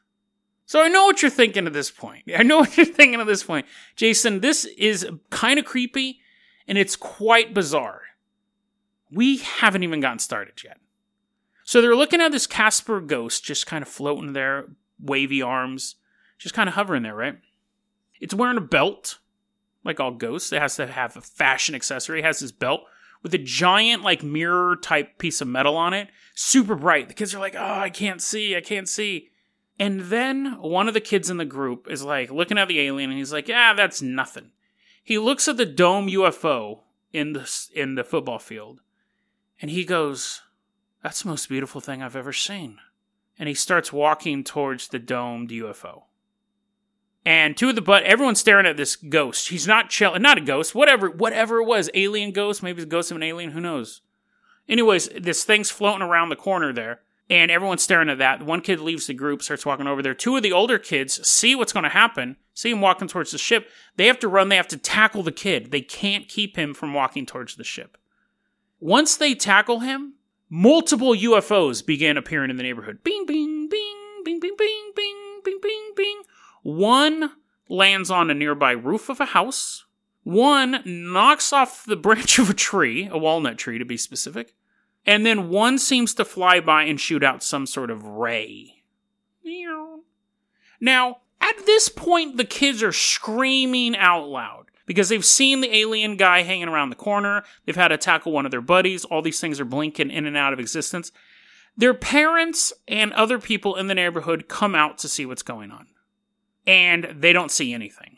So 0.65 0.83
I 0.83 0.89
know 0.89 1.05
what 1.05 1.21
you're 1.21 1.31
thinking 1.31 1.65
at 1.65 1.71
this 1.71 1.89
point. 1.89 2.25
I 2.37 2.43
know 2.43 2.59
what 2.59 2.75
you're 2.75 2.85
thinking 2.85 3.21
at 3.21 3.25
this 3.25 3.41
point. 3.41 3.65
Jason, 3.95 4.41
this 4.41 4.65
is 4.65 5.07
kind 5.29 5.57
of 5.57 5.65
creepy 5.65 6.19
and 6.67 6.77
it's 6.77 6.97
quite 6.97 7.53
bizarre. 7.53 8.01
We 9.09 9.37
haven't 9.37 9.83
even 9.83 10.01
gotten 10.01 10.19
started 10.19 10.61
yet. 10.61 10.77
So 11.63 11.81
they're 11.81 11.95
looking 11.95 12.19
at 12.19 12.33
this 12.33 12.45
Casper 12.45 12.99
ghost 12.99 13.45
just 13.45 13.65
kind 13.65 13.81
of 13.81 13.87
floating 13.87 14.33
there, 14.33 14.65
wavy 14.99 15.41
arms, 15.41 15.95
just 16.37 16.53
kind 16.53 16.67
of 16.67 16.75
hovering 16.75 17.03
there, 17.03 17.15
right? 17.15 17.37
It's 18.19 18.33
wearing 18.33 18.57
a 18.57 18.61
belt, 18.61 19.19
like 19.85 20.01
all 20.01 20.11
ghosts. 20.11 20.51
It 20.51 20.61
has 20.61 20.75
to 20.75 20.87
have 20.87 21.15
a 21.15 21.21
fashion 21.21 21.75
accessory. 21.75 22.19
It 22.19 22.25
has 22.25 22.39
this 22.41 22.51
belt 22.51 22.81
with 23.21 23.33
a 23.33 23.37
giant, 23.37 24.03
like, 24.03 24.23
mirror 24.23 24.75
type 24.75 25.17
piece 25.17 25.41
of 25.41 25.47
metal 25.47 25.75
on 25.75 25.93
it. 25.93 26.09
Super 26.35 26.75
bright. 26.75 27.07
The 27.07 27.13
kids 27.13 27.35
are 27.35 27.39
like, 27.39 27.55
oh, 27.55 27.79
I 27.79 27.89
can't 27.89 28.21
see. 28.21 28.55
I 28.55 28.61
can't 28.61 28.87
see. 28.87 29.29
And 29.79 30.01
then 30.01 30.57
one 30.59 30.89
of 30.89 30.93
the 30.93 31.01
kids 31.01 31.29
in 31.29 31.37
the 31.37 31.45
group 31.45 31.87
is 31.89 32.03
like 32.03 32.29
looking 32.29 32.57
at 32.57 32.67
the 32.67 32.81
alien 32.81 33.09
and 33.09 33.17
he's 33.17 33.31
like, 33.31 33.47
yeah, 33.47 33.73
that's 33.73 34.01
nothing. 34.01 34.51
He 35.01 35.17
looks 35.17 35.47
at 35.47 35.55
the 35.57 35.65
dome 35.65 36.07
UFO 36.07 36.81
in 37.13 37.31
the, 37.33 37.67
in 37.73 37.95
the 37.95 38.03
football 38.03 38.39
field 38.39 38.81
and 39.61 39.71
he 39.71 39.85
goes, 39.85 40.41
that's 41.01 41.23
the 41.23 41.29
most 41.29 41.47
beautiful 41.47 41.79
thing 41.79 42.03
I've 42.03 42.17
ever 42.17 42.33
seen. 42.33 42.77
And 43.39 43.47
he 43.47 43.55
starts 43.55 43.93
walking 43.93 44.43
towards 44.43 44.89
the 44.89 44.99
domed 44.99 45.49
UFO 45.49 46.03
and 47.25 47.55
two 47.55 47.69
of 47.69 47.75
the 47.75 47.81
but 47.81 48.03
everyone's 48.03 48.39
staring 48.39 48.65
at 48.65 48.77
this 48.77 48.95
ghost. 48.95 49.49
He's 49.49 49.67
not 49.67 49.89
chill, 49.89 50.17
not 50.19 50.37
a 50.37 50.41
ghost, 50.41 50.73
whatever, 50.73 51.09
whatever 51.09 51.59
it 51.59 51.65
was, 51.65 51.89
alien 51.93 52.31
ghost, 52.31 52.63
maybe 52.63 52.77
it's 52.77 52.85
a 52.85 52.89
ghost 52.89 53.11
of 53.11 53.17
an 53.17 53.23
alien, 53.23 53.51
who 53.51 53.61
knows? 53.61 54.01
Anyways, 54.67 55.09
this 55.09 55.43
thing's 55.43 55.71
floating 55.71 56.03
around 56.03 56.29
the 56.29 56.35
corner 56.35 56.71
there, 56.71 57.01
and 57.29 57.51
everyone's 57.51 57.83
staring 57.83 58.09
at 58.09 58.19
that. 58.19 58.43
One 58.43 58.61
kid 58.61 58.79
leaves 58.79 59.07
the 59.07 59.13
group, 59.13 59.41
starts 59.41 59.65
walking 59.65 59.87
over 59.87 60.01
there. 60.01 60.13
Two 60.13 60.35
of 60.35 60.43
the 60.43 60.51
older 60.51 60.77
kids 60.77 61.27
see 61.27 61.55
what's 61.55 61.73
going 61.73 61.83
to 61.83 61.89
happen, 61.89 62.37
see 62.53 62.71
him 62.71 62.81
walking 62.81 63.07
towards 63.07 63.31
the 63.31 63.37
ship. 63.37 63.69
They 63.95 64.07
have 64.07 64.19
to 64.19 64.27
run. 64.27 64.49
They 64.49 64.55
have 64.55 64.67
to 64.69 64.77
tackle 64.77 65.23
the 65.23 65.31
kid. 65.31 65.71
They 65.71 65.81
can't 65.81 66.27
keep 66.27 66.55
him 66.55 66.73
from 66.73 66.93
walking 66.93 67.25
towards 67.25 67.55
the 67.55 67.63
ship. 67.63 67.97
Once 68.79 69.17
they 69.17 69.35
tackle 69.35 69.81
him, 69.81 70.13
multiple 70.49 71.13
UFOs 71.13 71.85
begin 71.85 72.17
appearing 72.17 72.49
in 72.49 72.57
the 72.57 72.63
neighborhood. 72.63 73.03
Bing, 73.03 73.25
bing, 73.25 73.69
bing, 73.69 74.23
bing, 74.23 74.39
bing, 74.39 74.55
bing, 74.57 74.91
bing. 74.95 75.08
One 76.75 77.31
lands 77.67 78.11
on 78.11 78.29
a 78.29 78.35
nearby 78.35 78.71
roof 78.71 79.09
of 79.09 79.19
a 79.19 79.25
house. 79.25 79.85
One 80.23 80.81
knocks 80.85 81.51
off 81.51 81.83
the 81.85 81.95
branch 82.07 82.37
of 82.37 82.49
a 82.49 82.53
tree, 82.53 83.07
a 83.11 83.17
walnut 83.17 83.57
tree 83.57 83.79
to 83.79 83.85
be 83.85 83.97
specific. 83.97 84.53
And 85.05 85.25
then 85.25 85.49
one 85.49 85.79
seems 85.79 86.13
to 86.15 86.25
fly 86.25 86.59
by 86.59 86.83
and 86.83 86.99
shoot 86.99 87.23
out 87.23 87.41
some 87.41 87.65
sort 87.65 87.89
of 87.89 88.05
ray. 88.05 88.83
Now, 90.79 91.17
at 91.41 91.65
this 91.65 91.89
point, 91.89 92.37
the 92.37 92.45
kids 92.45 92.83
are 92.83 92.91
screaming 92.91 93.95
out 93.95 94.27
loud 94.27 94.65
because 94.85 95.09
they've 95.09 95.25
seen 95.25 95.61
the 95.61 95.75
alien 95.75 96.17
guy 96.17 96.43
hanging 96.43 96.67
around 96.67 96.89
the 96.89 96.95
corner. 96.95 97.43
They've 97.65 97.75
had 97.75 97.87
to 97.87 97.97
tackle 97.97 98.31
one 98.31 98.45
of 98.45 98.51
their 98.51 98.61
buddies. 98.61 99.05
All 99.05 99.21
these 99.21 99.39
things 99.39 99.59
are 99.59 99.65
blinking 99.65 100.11
in 100.11 100.27
and 100.27 100.37
out 100.37 100.53
of 100.53 100.59
existence. 100.59 101.11
Their 101.75 101.93
parents 101.93 102.73
and 102.87 103.13
other 103.13 103.39
people 103.39 103.75
in 103.75 103.87
the 103.87 103.95
neighborhood 103.95 104.47
come 104.47 104.75
out 104.75 104.97
to 104.99 105.07
see 105.07 105.25
what's 105.25 105.43
going 105.43 105.71
on 105.71 105.87
and 106.65 107.15
they 107.19 107.33
don't 107.33 107.51
see 107.51 107.73
anything. 107.73 108.17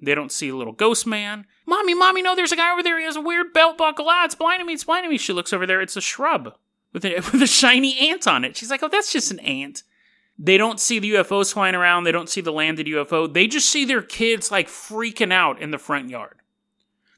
They 0.00 0.14
don't 0.14 0.32
see 0.32 0.48
a 0.48 0.56
little 0.56 0.72
ghost 0.72 1.06
man. 1.06 1.46
Mommy, 1.64 1.94
mommy, 1.94 2.22
no, 2.22 2.34
there's 2.34 2.52
a 2.52 2.56
guy 2.56 2.72
over 2.72 2.82
there. 2.82 2.98
He 2.98 3.04
has 3.04 3.16
a 3.16 3.20
weird 3.20 3.52
belt 3.52 3.78
buckle. 3.78 4.06
Ah, 4.08 4.24
it's 4.24 4.34
blinding 4.34 4.66
me. 4.66 4.72
It's 4.72 4.84
blinding 4.84 5.10
me. 5.10 5.18
She 5.18 5.32
looks 5.32 5.52
over 5.52 5.64
there. 5.64 5.80
It's 5.80 5.96
a 5.96 6.00
shrub 6.00 6.56
with 6.92 7.04
a, 7.04 7.14
with 7.32 7.42
a 7.42 7.46
shiny 7.46 8.10
ant 8.10 8.26
on 8.26 8.44
it. 8.44 8.56
She's 8.56 8.70
like, 8.70 8.82
oh, 8.82 8.88
that's 8.88 9.12
just 9.12 9.30
an 9.30 9.38
ant. 9.40 9.84
They 10.38 10.56
don't 10.56 10.80
see 10.80 10.98
the 10.98 11.12
UFOs 11.12 11.52
flying 11.52 11.74
around. 11.74 12.04
They 12.04 12.12
don't 12.12 12.28
see 12.28 12.40
the 12.40 12.52
landed 12.52 12.86
UFO. 12.88 13.32
They 13.32 13.46
just 13.46 13.68
see 13.68 13.84
their 13.84 14.02
kids 14.02 14.50
like 14.50 14.66
freaking 14.66 15.32
out 15.32 15.60
in 15.62 15.70
the 15.70 15.78
front 15.78 16.10
yard. 16.10 16.38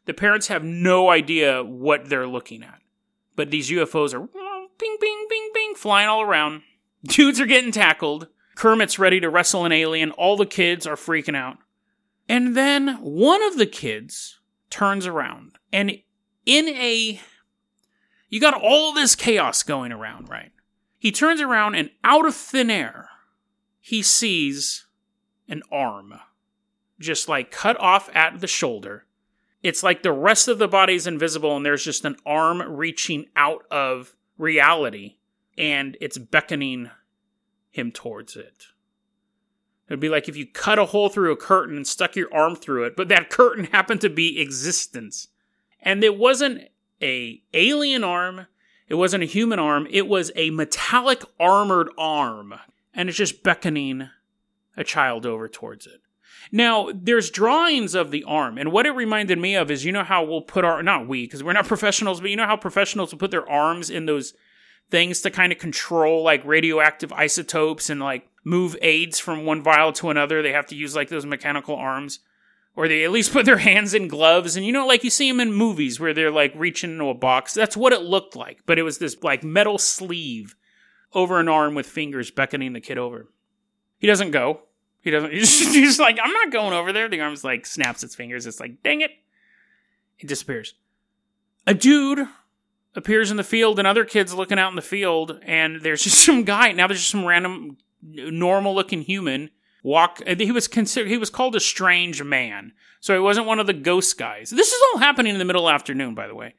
The 0.04 0.14
parents 0.14 0.48
have 0.48 0.62
no 0.62 1.08
idea 1.08 1.64
what 1.64 2.08
they're 2.08 2.26
looking 2.26 2.62
at. 2.62 2.80
But 3.36 3.50
these 3.50 3.70
UFOs 3.70 4.12
are 4.12 4.20
bing, 4.20 4.96
bing, 5.00 5.26
bing, 5.28 5.50
bing, 5.54 5.74
flying 5.74 6.08
all 6.08 6.22
around. 6.22 6.62
Dudes 7.04 7.40
are 7.40 7.46
getting 7.46 7.72
tackled. 7.72 8.28
Kermit's 8.54 8.98
ready 8.98 9.20
to 9.20 9.30
wrestle 9.30 9.64
an 9.64 9.72
alien. 9.72 10.10
All 10.12 10.36
the 10.36 10.46
kids 10.46 10.86
are 10.86 10.96
freaking 10.96 11.36
out. 11.36 11.58
And 12.28 12.56
then 12.56 12.96
one 13.00 13.42
of 13.42 13.58
the 13.58 13.66
kids 13.66 14.40
turns 14.70 15.06
around 15.06 15.52
and 15.72 15.98
in 16.46 16.68
a. 16.68 17.20
You 18.28 18.40
got 18.40 18.60
all 18.60 18.92
this 18.92 19.14
chaos 19.14 19.62
going 19.62 19.92
around, 19.92 20.28
right? 20.28 20.50
He 20.98 21.12
turns 21.12 21.40
around 21.40 21.74
and 21.74 21.90
out 22.02 22.26
of 22.26 22.34
thin 22.34 22.70
air, 22.70 23.10
he 23.80 24.02
sees 24.02 24.86
an 25.48 25.62
arm 25.70 26.14
just 26.98 27.28
like 27.28 27.50
cut 27.50 27.78
off 27.78 28.08
at 28.14 28.40
the 28.40 28.46
shoulder. 28.46 29.04
It's 29.62 29.82
like 29.82 30.02
the 30.02 30.12
rest 30.12 30.48
of 30.48 30.58
the 30.58 30.68
body 30.68 30.94
is 30.94 31.06
invisible 31.06 31.56
and 31.56 31.64
there's 31.64 31.84
just 31.84 32.04
an 32.04 32.16
arm 32.24 32.62
reaching 32.62 33.26
out 33.36 33.64
of 33.70 34.14
reality 34.38 35.16
and 35.56 35.96
it's 36.00 36.18
beckoning 36.18 36.90
him 37.74 37.90
towards 37.90 38.37
it. 38.37 38.66
It'd 39.88 39.98
be 39.98 40.08
like 40.08 40.28
if 40.28 40.37
you 40.37 40.46
cut 40.46 40.78
a 40.78 40.87
hole 40.87 41.08
through 41.08 41.32
a 41.32 41.37
curtain 41.37 41.76
and 41.76 41.87
stuck 41.87 42.14
your 42.14 42.32
arm 42.32 42.54
through 42.54 42.84
it, 42.84 42.96
but 42.96 43.08
that 43.08 43.30
curtain 43.30 43.64
happened 43.64 44.00
to 44.02 44.08
be 44.08 44.40
existence. 44.40 45.28
And 45.82 46.04
it 46.04 46.16
wasn't 46.16 46.68
a 47.02 47.42
alien 47.52 48.04
arm, 48.04 48.46
it 48.88 48.94
wasn't 48.94 49.24
a 49.24 49.26
human 49.26 49.58
arm, 49.58 49.88
it 49.90 50.06
was 50.06 50.30
a 50.37 50.50
metallic 50.50 51.22
armored 51.40 51.90
arm. 51.98 52.54
And 52.94 53.08
it's 53.08 53.18
just 53.18 53.42
beckoning 53.42 54.08
a 54.76 54.84
child 54.84 55.26
over 55.26 55.48
towards 55.48 55.87
it. 55.87 56.00
Now, 56.52 56.90
there's 56.94 57.28
drawings 57.28 57.96
of 57.96 58.12
the 58.12 58.22
arm, 58.22 58.56
and 58.56 58.70
what 58.70 58.87
it 58.87 58.92
reminded 58.92 59.38
me 59.38 59.56
of 59.56 59.68
is 59.68 59.84
you 59.84 59.90
know 59.90 60.04
how 60.04 60.22
we'll 60.22 60.42
put 60.42 60.64
our, 60.64 60.80
not 60.80 61.08
we, 61.08 61.24
because 61.24 61.42
we're 61.42 61.52
not 61.52 61.66
professionals, 61.66 62.20
but 62.20 62.30
you 62.30 62.37
know 62.37 62.46
how 62.46 62.56
professionals 62.56 63.10
will 63.10 63.18
put 63.18 63.32
their 63.32 63.48
arms 63.50 63.90
in 63.90 64.06
those 64.06 64.34
things 64.90 65.22
to 65.22 65.30
kind 65.30 65.52
of 65.52 65.58
control 65.58 66.22
like 66.22 66.44
radioactive 66.44 67.12
isotopes 67.12 67.90
and 67.90 68.00
like 68.00 68.28
move 68.44 68.76
aids 68.82 69.18
from 69.18 69.44
one 69.44 69.62
vial 69.62 69.92
to 69.94 70.10
another. 70.10 70.42
They 70.42 70.52
have 70.52 70.66
to 70.66 70.76
use 70.76 70.94
like 70.94 71.08
those 71.08 71.26
mechanical 71.26 71.76
arms. 71.76 72.20
Or 72.76 72.88
they 72.88 73.04
at 73.04 73.12
least 73.12 73.32
put 73.32 73.46
their 73.46 73.58
hands 73.58 73.94
in 73.94 74.08
gloves, 74.08 74.56
and 74.56 74.66
you 74.66 74.72
know, 74.72 74.84
like 74.84 75.04
you 75.04 75.10
see 75.10 75.30
them 75.30 75.38
in 75.38 75.52
movies 75.52 76.00
where 76.00 76.12
they're 76.12 76.32
like 76.32 76.52
reaching 76.56 76.90
into 76.90 77.08
a 77.08 77.14
box. 77.14 77.54
That's 77.54 77.76
what 77.76 77.92
it 77.92 78.02
looked 78.02 78.34
like, 78.34 78.58
but 78.66 78.80
it 78.80 78.82
was 78.82 78.98
this 78.98 79.16
like 79.22 79.44
metal 79.44 79.78
sleeve 79.78 80.56
over 81.12 81.38
an 81.38 81.48
arm 81.48 81.74
with 81.74 81.86
fingers 81.86 82.32
beckoning 82.32 82.72
the 82.72 82.80
kid 82.80 82.98
over. 82.98 83.28
He 83.98 84.08
doesn't 84.08 84.32
go. 84.32 84.62
He 85.00 85.10
doesn't. 85.10 85.30
He's 85.32 85.72
just, 85.72 86.00
like, 86.00 86.18
I'm 86.22 86.32
not 86.32 86.50
going 86.50 86.72
over 86.72 86.92
there. 86.92 87.08
The 87.08 87.20
arm's 87.20 87.44
like 87.44 87.66
snaps 87.66 88.02
its 88.02 88.14
fingers. 88.14 88.46
It's 88.46 88.60
like, 88.60 88.82
dang 88.82 89.02
it. 89.02 89.12
It 90.18 90.26
disappears. 90.26 90.74
A 91.66 91.74
dude 91.74 92.26
appears 92.96 93.30
in 93.30 93.37
the 93.37 93.44
field, 93.44 93.78
and 93.78 93.88
other 93.88 94.04
kids 94.04 94.35
looking 94.35 94.59
out 94.59 94.70
in 94.70 94.76
the 94.76 94.83
field, 94.83 95.40
and 95.42 95.80
there's 95.83 96.04
just 96.04 96.18
some 96.24 96.44
guy. 96.44 96.72
Now 96.72 96.87
there's 96.87 97.00
just 97.00 97.12
some 97.12 97.26
random, 97.26 97.76
normal 98.02 98.74
looking 98.74 99.02
human 99.02 99.50
walk. 99.83 100.20
He 100.26 100.52
was 100.52 100.68
considered. 100.68 101.09
He 101.09 101.18
was 101.18 101.30
called 101.30 101.57
a 101.57 101.61
strange 101.61 102.22
man, 102.22 102.72
so 103.00 103.14
he 103.14 103.20
wasn't 103.20 103.46
one 103.46 103.61
of 103.61 103.66
the 103.66 103.72
ghost 103.72 104.18
guys. 104.18 104.50
This 104.50 104.72
is 104.72 104.80
all 104.92 105.00
happening 105.00 105.33
in 105.33 105.38
the 105.38 105.44
middle 105.44 105.70
afternoon, 105.70 106.14
by 106.14 106.26
the 106.26 106.35
way. 106.35 106.54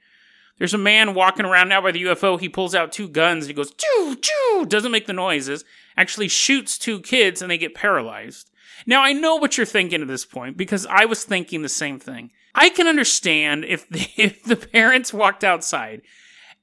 There's 0.58 0.74
a 0.74 0.78
man 0.78 1.14
walking 1.14 1.46
around 1.46 1.70
now 1.70 1.82
by 1.82 1.92
the 1.92 2.04
UFO. 2.04 2.40
He 2.40 2.48
pulls 2.48 2.74
out 2.74 2.92
two 2.92 3.10
guns. 3.10 3.46
And 3.46 3.50
he 3.50 3.54
goes, 3.54 3.74
choo, 3.74 4.16
choo, 4.22 4.66
doesn't 4.66 4.92
make 4.92 5.06
the 5.06 5.14
noises. 5.14 5.66
Actually 5.98 6.30
shoots 6.30 6.78
two 6.78 7.02
kids 7.02 7.42
and 7.42 7.52
they 7.52 7.58
get 7.58 7.76
paralyzed. 7.76 8.50
Now, 8.86 9.02
I 9.02 9.14
know 9.14 9.36
what 9.36 9.58
you're 9.58 9.66
thinking 9.66 10.02
at 10.02 10.08
this 10.08 10.26
point 10.26 10.58
because 10.58 10.86
I 10.90 11.06
was 11.06 11.24
thinking 11.24 11.62
the 11.62 11.70
same 11.70 12.00
thing. 12.00 12.32
I 12.54 12.70
can 12.70 12.88
understand 12.88 13.66
if 13.66 13.90
the, 13.90 14.08
if 14.18 14.44
the 14.44 14.56
parents 14.56 15.14
walked 15.14 15.44
outside 15.44 16.02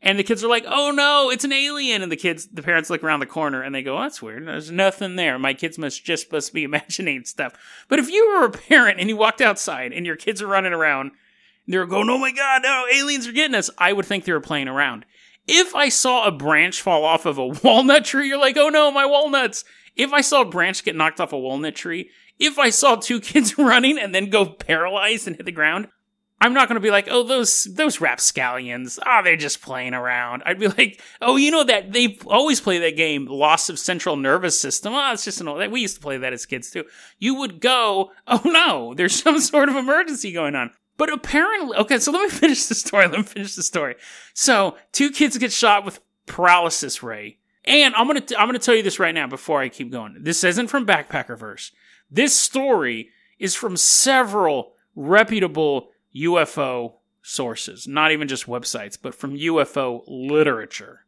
and 0.03 0.19
the 0.19 0.25
kids 0.25 0.45
are 0.45 0.49
like, 0.49 0.65
"Oh 0.67 0.91
no, 0.91 1.31
it's 1.31 1.45
an 1.45 1.53
alien," 1.53 2.03
and 2.03 2.13
the 2.13 2.17
kids, 2.17 2.49
the 2.49 2.63
parents 2.63 2.91
look 2.91 3.03
around 3.03 3.21
the 3.21 3.27
corner 3.27 3.63
and 3.63 3.75
they 3.75 3.83
go, 3.83 3.99
"That's 3.99 4.21
weird. 4.21 4.47
There's 4.47 4.71
nothing 4.71 5.17
there. 5.17 5.39
My 5.39 5.55
kids 5.55 5.79
must 5.79 6.05
just 6.05 6.25
supposed 6.25 6.53
be 6.53 6.65
imagining 6.65 7.25
stuff." 7.25 7.55
But 7.89 7.99
if 7.99 8.11
you 8.11 8.29
were 8.29 8.45
a 8.45 8.51
parent 8.51 9.01
and 9.01 9.09
you 9.09 9.17
walked 9.17 9.41
outside 9.41 9.93
and 9.93 10.05
your 10.05 10.17
kids 10.17 10.43
are 10.43 10.47
running 10.47 10.73
around 10.73 11.13
they're 11.67 11.87
going, 11.87 12.11
oh 12.11 12.19
my 12.19 12.33
god, 12.33 12.63
no, 12.63 12.85
aliens 12.93 13.27
are 13.27 13.33
getting 13.33 13.55
us. 13.55 13.71
I 13.79 13.93
would 13.93 14.07
think 14.07 14.25
they 14.25 14.33
were 14.33 14.41
playing 14.41 14.69
around. 14.69 15.05
If 15.47 15.75
I 15.75 15.89
saw 15.89 16.27
a 16.27 16.33
branch 16.33 16.81
fall 16.81 17.05
off 17.05 17.27
of 17.27 17.39
a 17.39 17.47
walnut 17.65 18.05
tree, 18.05 18.29
you're 18.29 18.39
like, 18.39 18.57
oh 18.57 18.69
no, 18.69 18.91
my 18.91 19.07
walnuts. 19.07 19.65
If 19.95 20.13
I 20.13 20.23
saw 20.23 20.43
a 20.43 20.47
branch 20.47 20.85
get 20.85 20.97
knocked 20.97 21.21
off 21.21 21.33
a 21.33 21.39
walnut 21.39 21.75
tree, 21.75 22.11
if 22.39 22.59
I 22.59 22.71
saw 22.71 22.97
two 22.97 23.21
kids 23.21 23.59
running 23.59 23.99
and 23.99 24.15
then 24.15 24.31
go 24.31 24.47
paralyzed 24.47 25.27
and 25.27 25.37
hit 25.37 25.47
the 25.47 25.53
ground, 25.53 25.89
I'm 26.43 26.55
not 26.55 26.67
going 26.67 26.75
to 26.75 26.81
be 26.81 26.91
like, 26.91 27.07
oh, 27.09 27.23
those 27.23 27.69
those 27.71 28.01
rapscallions, 28.01 28.99
ah, 29.07 29.21
oh, 29.21 29.23
they're 29.23 29.37
just 29.37 29.63
playing 29.63 29.95
around. 29.95 30.43
I'd 30.45 30.59
be 30.59 30.67
like, 30.67 31.01
oh, 31.21 31.37
you 31.37 31.53
know 31.53 31.63
that 31.63 31.93
they 31.93 32.19
always 32.27 32.61
play 32.61 32.81
that 32.81 32.97
game, 32.97 33.27
loss 33.27 33.69
of 33.69 33.79
central 33.79 34.17
nervous 34.17 34.61
system. 34.61 34.93
Ah, 34.93 35.11
oh, 35.11 35.13
it's 35.13 35.25
just 35.25 35.41
an 35.41 35.47
old. 35.47 35.65
We 35.71 35.83
used 35.83 35.95
to 35.95 36.03
play 36.03 36.19
that 36.19 36.33
as 36.33 36.45
kids 36.45 36.73
too. 36.73 36.83
You 37.21 37.37
would 37.37 37.61
go, 37.61 38.11
oh 38.27 38.43
no, 38.45 38.93
there's 38.93 39.23
some 39.23 39.39
sort 39.39 39.69
of 39.69 39.77
emergency 39.77 40.33
going 40.33 40.57
on. 40.57 40.73
But 40.97 41.13
apparently, 41.13 41.77
okay, 41.77 42.01
so 42.01 42.11
let 42.11 42.25
me 42.25 42.29
finish 42.37 42.67
the 42.67 42.75
story. 42.75 43.07
Let 43.07 43.19
me 43.19 43.23
finish 43.23 43.55
the 43.55 43.63
story. 43.63 43.95
So, 44.35 44.77
two 44.91 45.11
kids 45.11 45.39
get 45.39 45.53
shot 45.53 45.85
with 45.85 46.01
paralysis 46.27 47.05
ray. 47.05 47.39
And 47.65 47.95
I'm 47.95 48.09
gonna 48.09 48.25
I'm 48.37 48.49
gonna 48.49 48.59
tell 48.59 48.75
you 48.75 48.83
this 48.83 48.99
right 48.99 49.15
now 49.15 49.29
before 49.29 49.61
I 49.61 49.69
keep 49.69 49.93
going. 49.93 50.17
This 50.19 50.43
isn't 50.43 50.67
from 50.67 50.87
Backpackerverse. 50.87 51.71
This 52.11 52.35
story 52.35 53.11
is 53.39 53.55
from 53.55 53.77
several 53.77 54.73
reputable 54.97 55.92
UFO 56.17 56.95
sources, 57.23 57.87
not 57.87 58.13
even 58.13 58.29
just 58.29 58.47
websites, 58.47 58.99
but 59.01 59.15
from 59.15 59.37
UFO 59.37 60.03
literature. 60.07 61.05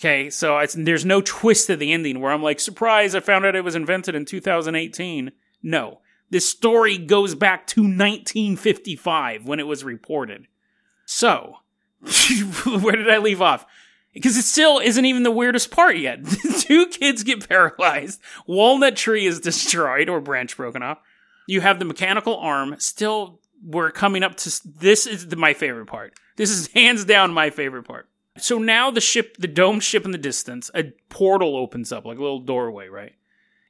Okay, 0.00 0.30
so 0.30 0.64
there's 0.76 1.04
no 1.04 1.20
twist 1.20 1.68
at 1.70 1.80
the 1.80 1.92
ending 1.92 2.20
where 2.20 2.32
I'm 2.32 2.42
like, 2.42 2.60
surprise, 2.60 3.14
I 3.14 3.20
found 3.20 3.44
out 3.44 3.56
it 3.56 3.64
was 3.64 3.74
invented 3.74 4.14
in 4.14 4.24
2018. 4.24 5.32
No, 5.62 6.00
this 6.30 6.48
story 6.48 6.98
goes 6.98 7.34
back 7.34 7.66
to 7.68 7.80
1955 7.80 9.46
when 9.46 9.58
it 9.58 9.66
was 9.66 9.82
reported. 9.82 10.46
So, 11.04 11.56
where 12.64 12.96
did 12.96 13.10
I 13.10 13.18
leave 13.18 13.42
off? 13.42 13.66
Because 14.14 14.36
it 14.36 14.44
still 14.44 14.78
isn't 14.78 15.04
even 15.04 15.22
the 15.22 15.30
weirdest 15.30 15.70
part 15.70 15.96
yet. 15.96 16.20
Two 16.60 16.86
kids 16.86 17.24
get 17.24 17.48
paralyzed. 17.48 18.20
Walnut 18.46 18.96
tree 18.96 19.26
is 19.26 19.40
destroyed 19.40 20.08
or 20.08 20.20
branch 20.20 20.56
broken 20.56 20.82
off. 20.82 20.98
You 21.46 21.60
have 21.60 21.78
the 21.78 21.84
mechanical 21.84 22.36
arm. 22.36 22.76
Still, 22.78 23.40
we're 23.62 23.90
coming 23.90 24.22
up 24.22 24.36
to 24.36 24.60
this 24.64 25.06
is 25.06 25.28
the, 25.28 25.36
my 25.36 25.54
favorite 25.54 25.86
part. 25.86 26.14
This 26.36 26.50
is 26.50 26.66
hands 26.74 27.04
down 27.04 27.32
my 27.32 27.50
favorite 27.50 27.84
part. 27.84 28.08
So 28.38 28.58
now 28.58 28.90
the 28.90 29.00
ship, 29.00 29.36
the 29.38 29.48
dome 29.48 29.80
ship 29.80 30.04
in 30.04 30.12
the 30.12 30.18
distance, 30.18 30.70
a 30.74 30.92
portal 31.08 31.56
opens 31.56 31.90
up 31.90 32.04
like 32.04 32.18
a 32.18 32.22
little 32.22 32.40
doorway, 32.40 32.88
right? 32.88 33.14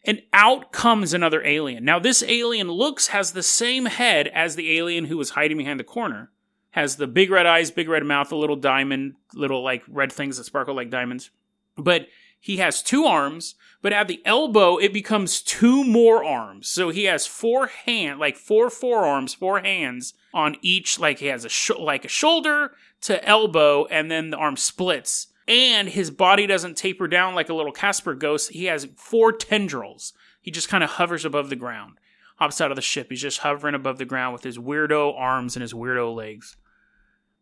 and 0.09 0.22
out 0.33 0.72
comes 0.72 1.12
another 1.12 1.44
alien. 1.44 1.85
Now, 1.85 1.98
this 1.98 2.22
alien 2.22 2.70
looks, 2.70 3.09
has 3.09 3.33
the 3.33 3.42
same 3.42 3.85
head 3.85 4.29
as 4.29 4.57
the 4.57 4.79
alien 4.79 5.05
who 5.05 5.18
was 5.18 5.31
hiding 5.31 5.59
behind 5.59 5.79
the 5.79 5.85
corner. 5.85 6.31
Has 6.70 6.96
the 6.96 7.07
big 7.07 7.31
red 7.31 7.44
eyes, 7.44 7.70
big 7.70 7.88
red 7.90 8.05
mouth, 8.05 8.33
a 8.33 8.37
little 8.37 8.57
diamond, 8.57 9.16
little 9.35 9.62
like 9.62 9.83
red 9.87 10.11
things 10.11 10.38
that 10.38 10.44
sparkle 10.44 10.74
like 10.74 10.88
diamonds. 10.88 11.31
But 11.77 12.07
he 12.40 12.59
has 12.59 12.83
two 12.83 13.05
arms, 13.05 13.55
but 13.83 13.92
at 13.92 14.09
the 14.09 14.22
elbow, 14.24 14.77
it 14.77 14.92
becomes 14.92 15.42
two 15.42 15.85
more 15.85 16.24
arms. 16.24 16.68
So 16.68 16.90
he 16.90 17.05
has 17.05 17.27
four 17.27 17.66
hand, 17.66 18.18
like 18.20 18.37
four 18.37 18.70
forearms, 18.70 19.35
four 19.35 19.61
hands 19.61 20.14
on 20.33 20.57
each. 20.62 20.98
Like 20.98 21.18
he 21.18 21.27
has 21.27 21.44
a 21.44 21.48
sh- 21.48 21.70
like 21.79 22.05
a 22.05 22.09
shoulder 22.09 22.72
to 23.03 23.24
elbow, 23.24 23.87
and 23.87 24.11
then 24.11 24.31
the 24.31 24.37
arm 24.37 24.57
splits 24.57 25.29
and 25.48 25.88
his 25.88 26.11
body 26.11 26.46
doesn't 26.46 26.77
taper 26.77 27.09
down 27.09 27.35
like 27.35 27.48
a 27.48 27.55
little 27.55 27.72
Casper 27.72 28.14
ghost. 28.14 28.53
He 28.53 28.66
has 28.66 28.87
four 28.96 29.33
tendrils. 29.33 30.12
He 30.42 30.51
just 30.51 30.68
kind 30.68 30.85
of 30.85 30.90
hovers 30.90 31.24
above 31.24 31.48
the 31.48 31.57
ground. 31.57 31.94
Hops 32.37 32.61
out 32.61 32.70
of 32.70 32.77
the 32.77 32.83
ship. 32.83 33.09
He's 33.09 33.22
just 33.22 33.38
hovering 33.38 33.74
above 33.74 33.98
the 33.98 34.05
ground 34.05 34.35
with 34.35 34.44
his 34.44 34.59
weirdo 34.59 35.18
arms 35.18 35.57
and 35.57 35.62
his 35.62 35.72
weirdo 35.72 36.14
legs. 36.14 36.57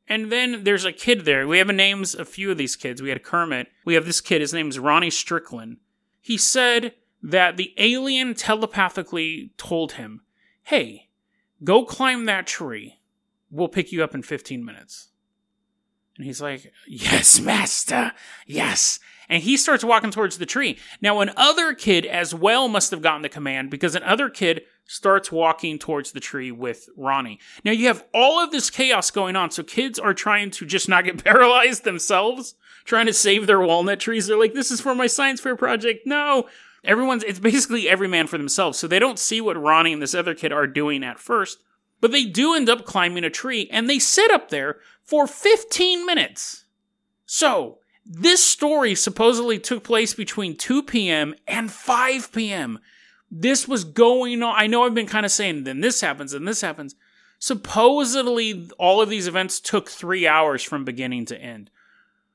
And 0.09 0.31
then 0.31 0.65
there's 0.65 0.85
a 0.85 0.93
kid 0.93 1.25
there. 1.25 1.49
We 1.49 1.59
have 1.59 1.69
names 1.69 2.15
a 2.15 2.25
few 2.25 2.51
of 2.51 2.59
these 2.59 2.77
kids. 2.77 3.03
We 3.03 3.09
had 3.09 3.23
Kermit. 3.23 3.69
We 3.85 3.95
have 3.95 4.07
this 4.07 4.21
kid. 4.21 4.41
His 4.41 4.53
name 4.53 4.69
is 4.69 4.79
Ronnie 4.79 5.11
Strickland. 5.11 5.79
He 6.21 6.37
said 6.37 6.95
that 7.23 7.57
the 7.57 7.75
alien 7.77 8.35
telepathically 8.35 9.51
told 9.57 9.93
him, 9.93 10.23
"Hey, 10.65 11.09
go 11.65 11.85
climb 11.85 12.27
that 12.27 12.47
tree. 12.47 13.01
We'll 13.51 13.69
pick 13.69 13.91
you 13.91 14.05
up 14.05 14.15
in 14.15 14.23
15 14.23 14.65
minutes." 14.65 15.09
And 16.17 16.25
he's 16.25 16.41
like, 16.41 16.73
Yes, 16.87 17.41
master, 17.41 18.13
yes. 18.47 18.99
And 19.29 19.43
he 19.43 19.57
starts 19.57 19.85
walking 19.85 20.11
towards 20.11 20.39
the 20.39 20.47
tree. 20.47 20.79
Now, 21.01 21.21
an 21.21 21.33
other 21.37 21.75
kid 21.75 22.07
as 22.07 22.35
well 22.35 22.69
must 22.69 22.91
have 22.91 23.03
gotten 23.03 23.23
the 23.23 23.29
command 23.29 23.71
because 23.71 23.95
an 23.95 24.03
other 24.05 24.31
kid 24.31 24.63
starts 24.87 25.33
walking 25.33 25.79
towards 25.79 26.13
the 26.13 26.21
tree 26.21 26.51
with 26.51 26.89
Ronnie. 26.97 27.41
Now, 27.65 27.73
you 27.73 27.87
have 27.89 28.05
all 28.15 28.43
of 28.43 28.51
this 28.51 28.71
chaos 28.71 29.11
going 29.11 29.37
on. 29.37 29.51
So, 29.51 29.63
kids 29.63 29.99
are 29.99 30.15
trying 30.15 30.51
to 30.53 30.67
just 30.67 30.89
not 30.89 31.05
get 31.05 31.23
paralyzed 31.25 31.85
themselves, 31.85 32.55
trying 32.85 33.07
to 33.07 33.13
save 33.13 33.47
their 33.47 33.61
walnut 33.61 34.01
trees. 34.01 34.27
They're 34.27 34.39
like, 34.39 34.55
This 34.55 34.71
is 34.71 34.81
for 34.81 34.95
my 34.95 35.07
science 35.07 35.41
fair 35.41 35.57
project. 35.57 36.07
No. 36.07 36.49
Everyone's, 36.85 37.25
it's 37.25 37.41
basically 37.41 37.89
every 37.89 38.07
man 38.07 38.29
for 38.29 38.39
themselves. 38.39 38.79
So, 38.79 38.87
they 38.87 38.99
don't 38.99 39.19
see 39.19 39.41
what 39.41 39.61
Ronnie 39.61 39.93
and 39.93 40.03
this 40.03 40.15
other 40.15 40.35
kid 40.35 40.53
are 40.53 40.67
doing 40.67 41.03
at 41.05 41.19
first. 41.19 41.59
But 42.01 42.13
they 42.13 42.25
do 42.25 42.55
end 42.55 42.69
up 42.69 42.85
climbing 42.85 43.25
a 43.25 43.31
tree 43.31 43.69
and 43.73 43.89
they 43.89 43.99
sit 43.99 44.31
up 44.31 44.51
there 44.51 44.79
for 45.03 45.27
15 45.27 46.05
minutes. 46.05 46.67
So, 47.25 47.79
this 48.05 48.45
story 48.45 48.95
supposedly 48.95 49.59
took 49.59 49.83
place 49.83 50.15
between 50.15 50.57
2 50.57 50.85
p.m. 50.85 51.35
and 51.49 51.73
5 51.73 52.31
p.m. 52.31 52.79
This 53.31 53.67
was 53.67 53.85
going 53.85 54.43
on. 54.43 54.55
I 54.57 54.67
know 54.67 54.85
I've 54.85 54.95
been 54.95 55.07
kind 55.07 55.27
of 55.27 55.33
saying, 55.33 55.65
then 55.65 55.81
this 55.81 56.01
happens, 56.01 56.33
and 56.33 56.47
this 56.47 56.61
happens. 56.61 56.95
Supposedly, 57.39 58.69
all 58.79 59.03
of 59.03 59.11
these 59.11 59.27
events 59.27 59.61
took 59.61 59.89
three 59.91 60.27
hours 60.27 60.63
from 60.63 60.85
beginning 60.85 61.27
to 61.27 61.39
end 61.41 61.71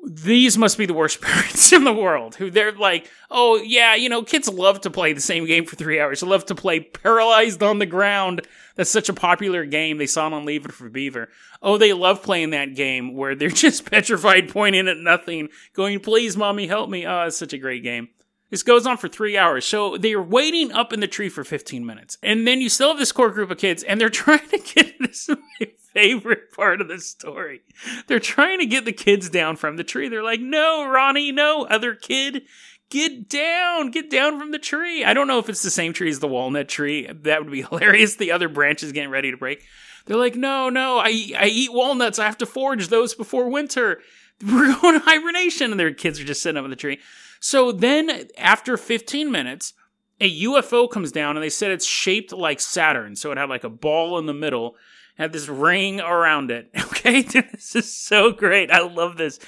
these 0.04 0.58
must 0.58 0.78
be 0.78 0.86
the 0.86 0.94
worst 0.94 1.22
parents 1.22 1.72
in 1.72 1.84
the 1.84 1.94
world 1.94 2.36
who 2.36 2.50
they're 2.50 2.72
like, 2.72 3.10
oh, 3.30 3.58
yeah, 3.58 3.96
you 3.96 4.10
know, 4.10 4.24
kids 4.24 4.50
love 4.50 4.82
to 4.82 4.90
play 4.90 5.14
the 5.14 5.22
same 5.22 5.46
game 5.46 5.66
for 5.66 5.76
three 5.76 6.00
hours. 6.00 6.22
They 6.22 6.28
love 6.28 6.46
to 6.48 6.56
play 6.56 6.80
Paralyzed 6.80 7.62
on 7.62 7.80
the 7.80 7.86
Ground. 7.86 8.42
That's 8.76 8.90
such 8.90 9.10
a 9.10 9.14
popular 9.14 9.66
game. 9.66 9.98
They 9.98 10.08
saw 10.08 10.28
it 10.28 10.34
on 10.34 10.46
Leave 10.46 10.66
It 10.66 10.74
for 10.74 10.90
Beaver. 10.90 11.30
Oh, 11.62 11.78
they 11.78 11.94
love 11.94 12.24
playing 12.24 12.52
that 12.52 12.76
game 12.76 13.16
where 13.16 13.36
they're 13.36 13.50
just 13.50 13.90
petrified, 13.90 14.50
pointing 14.50 14.88
at 14.88 14.98
nothing, 14.98 15.50
going, 15.74 16.00
please, 16.00 16.36
mommy, 16.36 16.68
help 16.68 16.90
me. 16.90 17.06
Oh, 17.06 17.24
it's 17.24 17.38
such 17.38 17.54
a 17.54 17.58
great 17.58 17.84
game. 17.84 18.10
This 18.52 18.64
goes 18.64 18.86
on 18.86 18.98
for 18.98 19.08
three 19.08 19.38
hours. 19.38 19.66
So 19.66 19.98
they're 19.98 20.22
waiting 20.22 20.72
up 20.72 20.94
in 20.94 21.00
the 21.00 21.08
tree 21.08 21.30
for 21.30 21.44
15 21.44 21.86
minutes. 21.86 22.18
And 22.22 22.46
then 22.46 22.62
you 22.62 22.70
still 22.70 22.90
have 22.90 23.00
this 23.00 23.14
core 23.14 23.32
group 23.32 23.50
of 23.50 23.58
kids, 23.58 23.82
and 23.82 24.00
they're 24.00 24.10
trying 24.12 24.48
to 24.50 24.60
get 24.60 24.92
this 25.00 25.28
is 25.28 25.38
my 25.60 25.68
favorite 25.94 26.52
part 26.54 26.82
of 26.82 26.88
the 26.88 27.00
story. 27.00 27.62
They're 28.08 28.20
trying 28.20 28.60
to 28.60 28.66
get 28.66 28.86
the 28.86 28.94
kids 28.94 29.30
down 29.30 29.56
from 29.56 29.78
the 29.78 29.84
tree. 29.84 30.10
They're 30.10 30.24
like, 30.24 30.42
no, 30.42 30.88
Ronnie, 30.88 31.32
no, 31.32 31.66
other 31.66 31.96
kid, 31.96 32.44
get 32.90 33.30
down, 33.30 33.92
get 33.92 34.10
down 34.10 34.38
from 34.38 34.52
the 34.52 34.60
tree. 34.60 35.04
I 35.04 35.14
don't 35.14 35.28
know 35.28 35.40
if 35.40 35.50
it's 35.50 35.64
the 35.64 35.72
same 35.72 35.94
tree 35.94 36.10
as 36.10 36.20
the 36.20 36.28
walnut 36.28 36.70
tree. 36.70 37.08
That 37.12 37.44
would 37.44 37.52
be 37.52 37.62
hilarious. 37.70 38.16
The 38.16 38.32
other 38.32 38.50
branch 38.50 38.84
is 38.84 38.92
getting 38.92 39.10
ready 39.10 39.32
to 39.32 39.38
break. 39.38 39.64
They're 40.06 40.18
like, 40.18 40.36
no, 40.36 40.70
no, 40.70 40.98
I, 40.98 41.32
I 41.38 41.48
eat 41.48 41.74
walnuts. 41.74 42.20
I 42.20 42.26
have 42.26 42.38
to 42.40 42.46
forage 42.46 42.88
those 42.88 43.14
before 43.14 43.50
winter. 43.50 44.02
We're 44.44 44.76
going 44.82 45.00
to 45.00 45.06
hibernation. 45.06 45.72
And 45.72 45.80
their 45.80 45.94
kids 45.94 46.20
are 46.20 46.26
just 46.26 46.42
sitting 46.42 46.58
up 46.58 46.66
in 46.66 46.72
the 46.72 46.76
tree. 46.76 47.00
So 47.42 47.72
then, 47.72 48.28
after 48.38 48.78
15 48.78 49.32
minutes, 49.32 49.74
a 50.22 50.44
UFO 50.44 50.90
comes 50.90 51.12
down 51.12 51.36
and 51.36 51.44
they 51.44 51.50
said 51.50 51.72
it's 51.72 51.88
shaped 51.88 52.32
like 52.32 52.60
Saturn. 52.60 53.16
So 53.16 53.32
it 53.32 53.38
had 53.40 53.50
like 53.50 53.64
a 53.64 53.70
ball 53.70 54.20
in 54.20 54.28
the 54.28 54.34
middle, 54.34 54.76
had 55.18 55.34
this 55.34 55.50
ring 55.50 56.00
around 56.00 56.52
it. 56.52 56.70
Okay, 57.02 57.22
this 57.24 57.76
is 57.76 57.92
so 57.92 58.32
great. 58.32 58.70
I 58.70 58.82
love 58.82 59.18
this. 59.18 59.40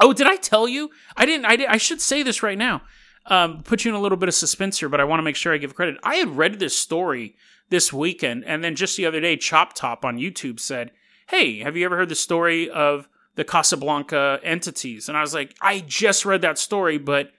Oh, 0.00 0.12
did 0.12 0.26
I 0.26 0.34
tell 0.34 0.66
you? 0.66 0.90
I 1.16 1.24
didn't. 1.24 1.46
I, 1.46 1.54
did, 1.54 1.68
I 1.68 1.76
should 1.76 2.00
say 2.00 2.24
this 2.24 2.42
right 2.42 2.58
now. 2.58 2.82
Um, 3.26 3.62
put 3.62 3.84
you 3.84 3.92
in 3.92 3.94
a 3.94 4.00
little 4.00 4.18
bit 4.18 4.28
of 4.28 4.34
suspense 4.34 4.80
here, 4.80 4.88
but 4.88 5.00
I 5.00 5.04
want 5.04 5.20
to 5.20 5.24
make 5.24 5.36
sure 5.36 5.54
I 5.54 5.58
give 5.58 5.76
credit. 5.76 5.98
I 6.02 6.16
had 6.16 6.36
read 6.36 6.58
this 6.58 6.76
story 6.76 7.36
this 7.68 7.92
weekend, 7.92 8.44
and 8.44 8.64
then 8.64 8.74
just 8.74 8.96
the 8.96 9.06
other 9.06 9.20
day, 9.20 9.36
Chop 9.36 9.72
Top 9.72 10.04
on 10.04 10.18
YouTube 10.18 10.58
said, 10.58 10.90
"Hey, 11.28 11.60
have 11.60 11.76
you 11.76 11.84
ever 11.84 11.96
heard 11.96 12.08
the 12.08 12.16
story 12.16 12.68
of 12.68 13.08
the 13.38 13.44
Casablanca 13.44 14.40
entities. 14.42 15.08
And 15.08 15.16
I 15.16 15.20
was 15.20 15.32
like, 15.32 15.54
I 15.60 15.78
just 15.78 16.26
read 16.26 16.42
that 16.42 16.58
story, 16.58 16.98
but 16.98 17.30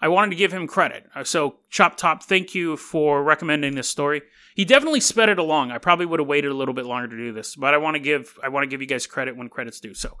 I 0.00 0.08
wanted 0.08 0.30
to 0.30 0.36
give 0.36 0.50
him 0.50 0.66
credit. 0.66 1.04
Uh, 1.14 1.24
so, 1.24 1.56
Chop 1.68 1.98
Top, 1.98 2.22
thank 2.22 2.54
you 2.54 2.78
for 2.78 3.22
recommending 3.22 3.74
this 3.74 3.86
story. 3.86 4.22
He 4.54 4.64
definitely 4.64 5.00
sped 5.00 5.28
it 5.28 5.38
along. 5.38 5.70
I 5.70 5.76
probably 5.76 6.06
would 6.06 6.20
have 6.20 6.26
waited 6.26 6.50
a 6.50 6.54
little 6.54 6.72
bit 6.72 6.86
longer 6.86 7.08
to 7.08 7.16
do 7.16 7.34
this, 7.34 7.54
but 7.54 7.74
I 7.74 7.76
want 7.76 7.96
to 7.96 8.00
give 8.00 8.38
I 8.42 8.48
want 8.48 8.64
to 8.64 8.66
give 8.66 8.80
you 8.80 8.86
guys 8.86 9.06
credit 9.06 9.36
when 9.36 9.50
credit's 9.50 9.78
due. 9.78 9.92
So, 9.92 10.16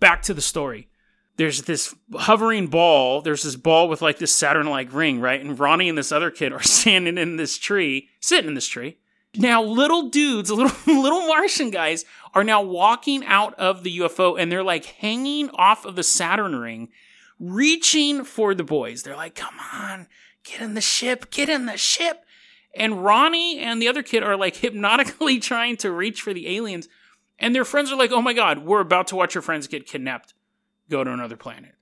back 0.00 0.20
to 0.22 0.34
the 0.34 0.40
story. 0.40 0.88
There's 1.36 1.62
this 1.62 1.94
hovering 2.12 2.66
ball. 2.66 3.22
There's 3.22 3.44
this 3.44 3.54
ball 3.54 3.88
with 3.88 4.02
like 4.02 4.18
this 4.18 4.34
Saturn-like 4.34 4.92
ring, 4.92 5.20
right? 5.20 5.40
And 5.40 5.56
Ronnie 5.60 5.90
and 5.90 5.96
this 5.96 6.10
other 6.10 6.32
kid 6.32 6.52
are 6.52 6.62
standing 6.80 7.18
in 7.18 7.36
this 7.36 7.56
tree, 7.56 8.08
sitting 8.20 8.48
in 8.48 8.54
this 8.54 8.66
tree, 8.66 8.98
now, 9.36 9.62
little 9.62 10.08
dudes, 10.08 10.50
little 10.52 10.76
little 10.86 11.26
Martian 11.26 11.70
guys, 11.70 12.04
are 12.34 12.44
now 12.44 12.62
walking 12.62 13.24
out 13.24 13.54
of 13.54 13.82
the 13.82 13.98
UFO 13.98 14.38
and 14.38 14.50
they're 14.50 14.62
like 14.62 14.84
hanging 14.84 15.50
off 15.50 15.84
of 15.84 15.96
the 15.96 16.02
Saturn 16.02 16.56
ring, 16.56 16.90
reaching 17.38 18.24
for 18.24 18.54
the 18.54 18.64
boys. 18.64 19.02
They're 19.02 19.16
like, 19.16 19.34
"Come 19.34 19.54
on, 19.72 20.06
get 20.44 20.60
in 20.60 20.74
the 20.74 20.80
ship, 20.80 21.30
get 21.30 21.48
in 21.48 21.66
the 21.66 21.78
ship." 21.78 22.24
And 22.74 23.04
Ronnie 23.04 23.58
and 23.58 23.80
the 23.80 23.88
other 23.88 24.02
kid 24.02 24.22
are 24.22 24.36
like 24.36 24.56
hypnotically 24.64 25.38
trying 25.38 25.76
to 25.78 25.90
reach 25.90 26.20
for 26.20 26.34
the 26.34 26.56
aliens, 26.56 26.88
and 27.38 27.54
their 27.54 27.64
friends 27.64 27.90
are 27.90 27.98
like, 27.98 28.12
"Oh 28.12 28.22
my 28.22 28.34
god, 28.34 28.58
we're 28.58 28.80
about 28.80 29.06
to 29.08 29.16
watch 29.16 29.34
your 29.34 29.42
friends 29.42 29.66
get 29.66 29.86
kidnapped, 29.86 30.34
go 30.90 31.04
to 31.04 31.12
another 31.12 31.36
planet." 31.36 31.74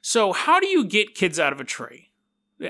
So, 0.00 0.32
how 0.32 0.60
do 0.60 0.66
you 0.66 0.84
get 0.84 1.14
kids 1.14 1.38
out 1.38 1.52
of 1.52 1.60
a 1.60 1.64
tree? 1.64 2.05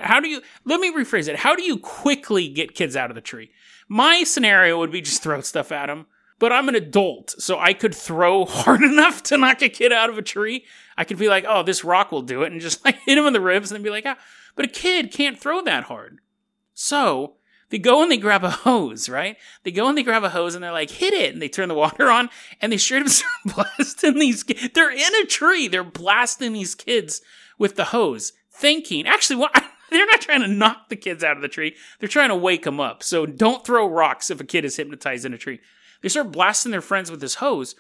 How 0.00 0.20
do 0.20 0.28
you, 0.28 0.42
let 0.64 0.80
me 0.80 0.92
rephrase 0.92 1.28
it. 1.28 1.36
How 1.36 1.54
do 1.54 1.62
you 1.62 1.78
quickly 1.78 2.48
get 2.48 2.74
kids 2.74 2.96
out 2.96 3.10
of 3.10 3.14
the 3.14 3.20
tree? 3.20 3.50
My 3.88 4.24
scenario 4.24 4.78
would 4.78 4.90
be 4.90 5.00
just 5.00 5.22
throw 5.22 5.40
stuff 5.40 5.70
at 5.70 5.86
them, 5.86 6.06
but 6.38 6.52
I'm 6.52 6.68
an 6.68 6.74
adult, 6.74 7.34
so 7.38 7.58
I 7.58 7.72
could 7.72 7.94
throw 7.94 8.44
hard 8.46 8.82
enough 8.82 9.22
to 9.24 9.38
knock 9.38 9.62
a 9.62 9.68
kid 9.68 9.92
out 9.92 10.10
of 10.10 10.18
a 10.18 10.22
tree. 10.22 10.64
I 10.96 11.04
could 11.04 11.18
be 11.18 11.28
like, 11.28 11.44
oh, 11.48 11.62
this 11.62 11.84
rock 11.84 12.10
will 12.10 12.22
do 12.22 12.42
it, 12.42 12.52
and 12.52 12.60
just 12.60 12.84
like 12.84 12.98
hit 13.04 13.18
him 13.18 13.26
in 13.26 13.32
the 13.32 13.40
ribs 13.40 13.72
and 13.72 13.84
be 13.84 13.90
like, 13.90 14.04
ah. 14.06 14.18
But 14.54 14.66
a 14.66 14.68
kid 14.68 15.12
can't 15.12 15.38
throw 15.38 15.62
that 15.62 15.84
hard. 15.84 16.20
So, 16.74 17.36
they 17.70 17.78
go 17.78 18.02
and 18.02 18.10
they 18.10 18.16
grab 18.16 18.44
a 18.44 18.50
hose, 18.50 19.08
right? 19.08 19.36
They 19.64 19.72
go 19.72 19.88
and 19.88 19.98
they 19.98 20.02
grab 20.02 20.24
a 20.24 20.30
hose 20.30 20.54
and 20.54 20.62
they're 20.62 20.72
like, 20.72 20.90
hit 20.90 21.12
it. 21.12 21.32
And 21.32 21.42
they 21.42 21.48
turn 21.48 21.68
the 21.68 21.74
water 21.74 22.10
on 22.10 22.30
and 22.60 22.72
they 22.72 22.76
straight 22.76 23.02
up 23.02 23.08
start 23.08 23.32
blasting 23.44 24.18
these 24.18 24.42
kids. 24.42 24.70
They're 24.72 24.90
in 24.90 25.14
a 25.22 25.26
tree. 25.26 25.68
They're 25.68 25.84
blasting 25.84 26.52
these 26.52 26.74
kids 26.74 27.22
with 27.58 27.76
the 27.76 27.86
hose, 27.86 28.32
thinking, 28.52 29.06
actually, 29.06 29.36
what? 29.36 29.64
They're 29.90 30.06
not 30.06 30.20
trying 30.20 30.42
to 30.42 30.48
knock 30.48 30.88
the 30.88 30.96
kids 30.96 31.22
out 31.22 31.36
of 31.36 31.42
the 31.42 31.48
tree. 31.48 31.76
They're 31.98 32.08
trying 32.08 32.30
to 32.30 32.36
wake 32.36 32.64
them 32.64 32.80
up. 32.80 33.02
So 33.02 33.26
don't 33.26 33.64
throw 33.64 33.88
rocks 33.88 34.30
if 34.30 34.40
a 34.40 34.44
kid 34.44 34.64
is 34.64 34.76
hypnotized 34.76 35.24
in 35.24 35.34
a 35.34 35.38
tree. 35.38 35.60
They 36.02 36.08
start 36.08 36.32
blasting 36.32 36.72
their 36.72 36.80
friends 36.80 37.10
with 37.10 37.20
this 37.20 37.36
hose. 37.36 37.74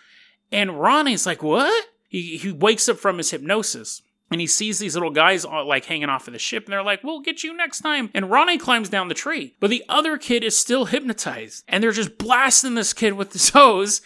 And 0.52 0.80
Ronnie's 0.80 1.26
like, 1.26 1.42
what? 1.42 1.86
He, 2.08 2.36
he 2.36 2.52
wakes 2.52 2.88
up 2.88 2.98
from 2.98 3.18
his 3.18 3.30
hypnosis 3.30 4.02
and 4.30 4.40
he 4.40 4.46
sees 4.46 4.78
these 4.78 4.94
little 4.94 5.10
guys 5.10 5.44
like 5.44 5.84
hanging 5.84 6.08
off 6.08 6.26
of 6.26 6.32
the 6.32 6.38
ship 6.38 6.64
and 6.64 6.72
they're 6.72 6.82
like 6.82 7.02
we'll 7.04 7.20
get 7.20 7.44
you 7.44 7.56
next 7.56 7.80
time 7.80 8.10
and 8.14 8.30
ronnie 8.30 8.58
climbs 8.58 8.88
down 8.88 9.08
the 9.08 9.14
tree 9.14 9.54
but 9.60 9.70
the 9.70 9.84
other 9.88 10.16
kid 10.16 10.42
is 10.42 10.56
still 10.56 10.86
hypnotized 10.86 11.64
and 11.68 11.82
they're 11.82 11.92
just 11.92 12.18
blasting 12.18 12.74
this 12.74 12.92
kid 12.92 13.12
with 13.12 13.30
this 13.30 13.50
hose 13.50 14.00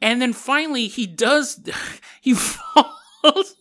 and 0.00 0.20
then 0.20 0.32
finally 0.32 0.86
he 0.86 1.06
does 1.06 1.60
he 2.20 2.34
falls 2.34 3.53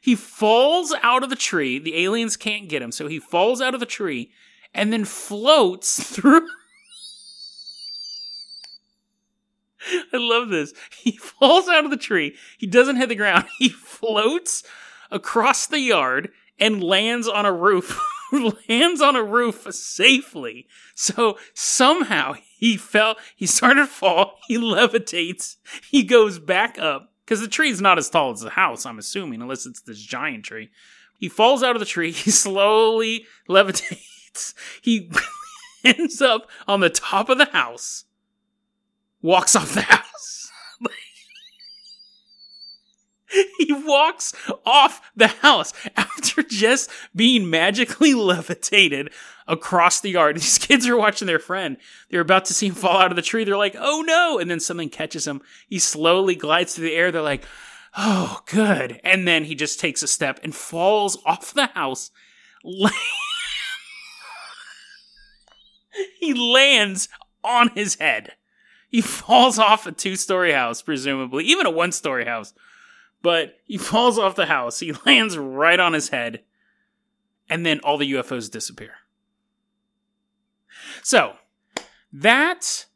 he 0.00 0.14
falls 0.14 0.94
out 1.02 1.22
of 1.22 1.30
the 1.30 1.36
tree. 1.36 1.78
The 1.78 2.04
aliens 2.04 2.36
can't 2.36 2.68
get 2.68 2.82
him, 2.82 2.92
so 2.92 3.06
he 3.06 3.18
falls 3.18 3.60
out 3.60 3.74
of 3.74 3.80
the 3.80 3.86
tree 3.86 4.30
and 4.74 4.92
then 4.92 5.04
floats 5.04 6.02
through. 6.14 6.46
I 10.12 10.16
love 10.16 10.50
this. 10.50 10.74
He 10.98 11.12
falls 11.12 11.68
out 11.68 11.84
of 11.84 11.90
the 11.90 11.96
tree. 11.96 12.36
He 12.58 12.66
doesn't 12.66 12.96
hit 12.96 13.08
the 13.08 13.14
ground. 13.14 13.46
He 13.58 13.70
floats 13.70 14.62
across 15.10 15.66
the 15.66 15.80
yard 15.80 16.30
and 16.58 16.84
lands 16.84 17.26
on 17.26 17.46
a 17.46 17.52
roof. 17.52 17.98
lands 18.68 19.00
on 19.00 19.16
a 19.16 19.22
roof 19.22 19.66
safely. 19.72 20.66
So 20.94 21.38
somehow 21.54 22.34
he 22.56 22.76
fell, 22.76 23.16
he 23.34 23.46
started 23.46 23.80
to 23.82 23.86
fall, 23.86 24.38
he 24.46 24.56
levitates, 24.56 25.56
he 25.90 26.02
goes 26.02 26.38
back 26.38 26.78
up, 26.78 27.09
because 27.30 27.40
the 27.40 27.46
tree's 27.46 27.80
not 27.80 27.96
as 27.96 28.10
tall 28.10 28.32
as 28.32 28.40
the 28.40 28.50
house, 28.50 28.84
I'm 28.84 28.98
assuming, 28.98 29.40
unless 29.40 29.64
it's 29.64 29.82
this 29.82 30.02
giant 30.02 30.44
tree. 30.44 30.68
He 31.16 31.28
falls 31.28 31.62
out 31.62 31.76
of 31.76 31.80
the 31.80 31.86
tree. 31.86 32.10
He 32.12 32.32
slowly 32.32 33.24
levitates. 33.48 34.52
He 34.82 35.12
ends 35.84 36.20
up 36.20 36.50
on 36.66 36.80
the 36.80 36.90
top 36.90 37.28
of 37.28 37.38
the 37.38 37.44
house, 37.44 38.04
walks 39.22 39.54
off 39.54 39.74
the 39.74 39.82
house. 39.82 39.99
he 43.58 43.72
walks 43.72 44.34
off 44.66 45.00
the 45.16 45.28
house 45.28 45.72
after 45.96 46.42
just 46.42 46.90
being 47.14 47.48
magically 47.48 48.14
levitated 48.14 49.10
across 49.46 50.00
the 50.00 50.10
yard. 50.10 50.36
These 50.40 50.58
kids 50.58 50.86
are 50.86 50.96
watching 50.96 51.26
their 51.26 51.38
friend. 51.38 51.76
They're 52.10 52.20
about 52.20 52.46
to 52.46 52.54
see 52.54 52.68
him 52.68 52.74
fall 52.74 52.98
out 52.98 53.12
of 53.12 53.16
the 53.16 53.22
tree. 53.22 53.44
They're 53.44 53.56
like, 53.56 53.76
oh 53.78 54.02
no. 54.06 54.38
And 54.38 54.50
then 54.50 54.60
something 54.60 54.88
catches 54.88 55.26
him. 55.26 55.42
He 55.68 55.78
slowly 55.78 56.34
glides 56.34 56.74
through 56.74 56.88
the 56.88 56.94
air. 56.94 57.12
They're 57.12 57.22
like, 57.22 57.44
oh, 57.96 58.40
good. 58.46 59.00
And 59.04 59.26
then 59.26 59.44
he 59.44 59.54
just 59.54 59.80
takes 59.80 60.02
a 60.02 60.08
step 60.08 60.40
and 60.42 60.54
falls 60.54 61.18
off 61.24 61.52
the 61.52 61.66
house. 61.66 62.10
he 66.18 66.34
lands 66.34 67.08
on 67.42 67.70
his 67.70 67.96
head. 67.96 68.32
He 68.88 69.00
falls 69.00 69.58
off 69.58 69.86
a 69.86 69.92
two 69.92 70.16
story 70.16 70.52
house, 70.52 70.82
presumably, 70.82 71.44
even 71.44 71.66
a 71.66 71.70
one 71.70 71.92
story 71.92 72.24
house. 72.24 72.52
But 73.22 73.58
he 73.64 73.78
falls 73.78 74.18
off 74.18 74.36
the 74.36 74.46
house. 74.46 74.80
He 74.80 74.92
lands 75.06 75.38
right 75.38 75.80
on 75.80 75.92
his 75.92 76.08
head. 76.10 76.42
And 77.48 77.66
then 77.66 77.80
all 77.80 77.98
the 77.98 78.12
UFOs 78.12 78.50
disappear. 78.50 78.94
So, 81.02 81.34
that 82.12 82.86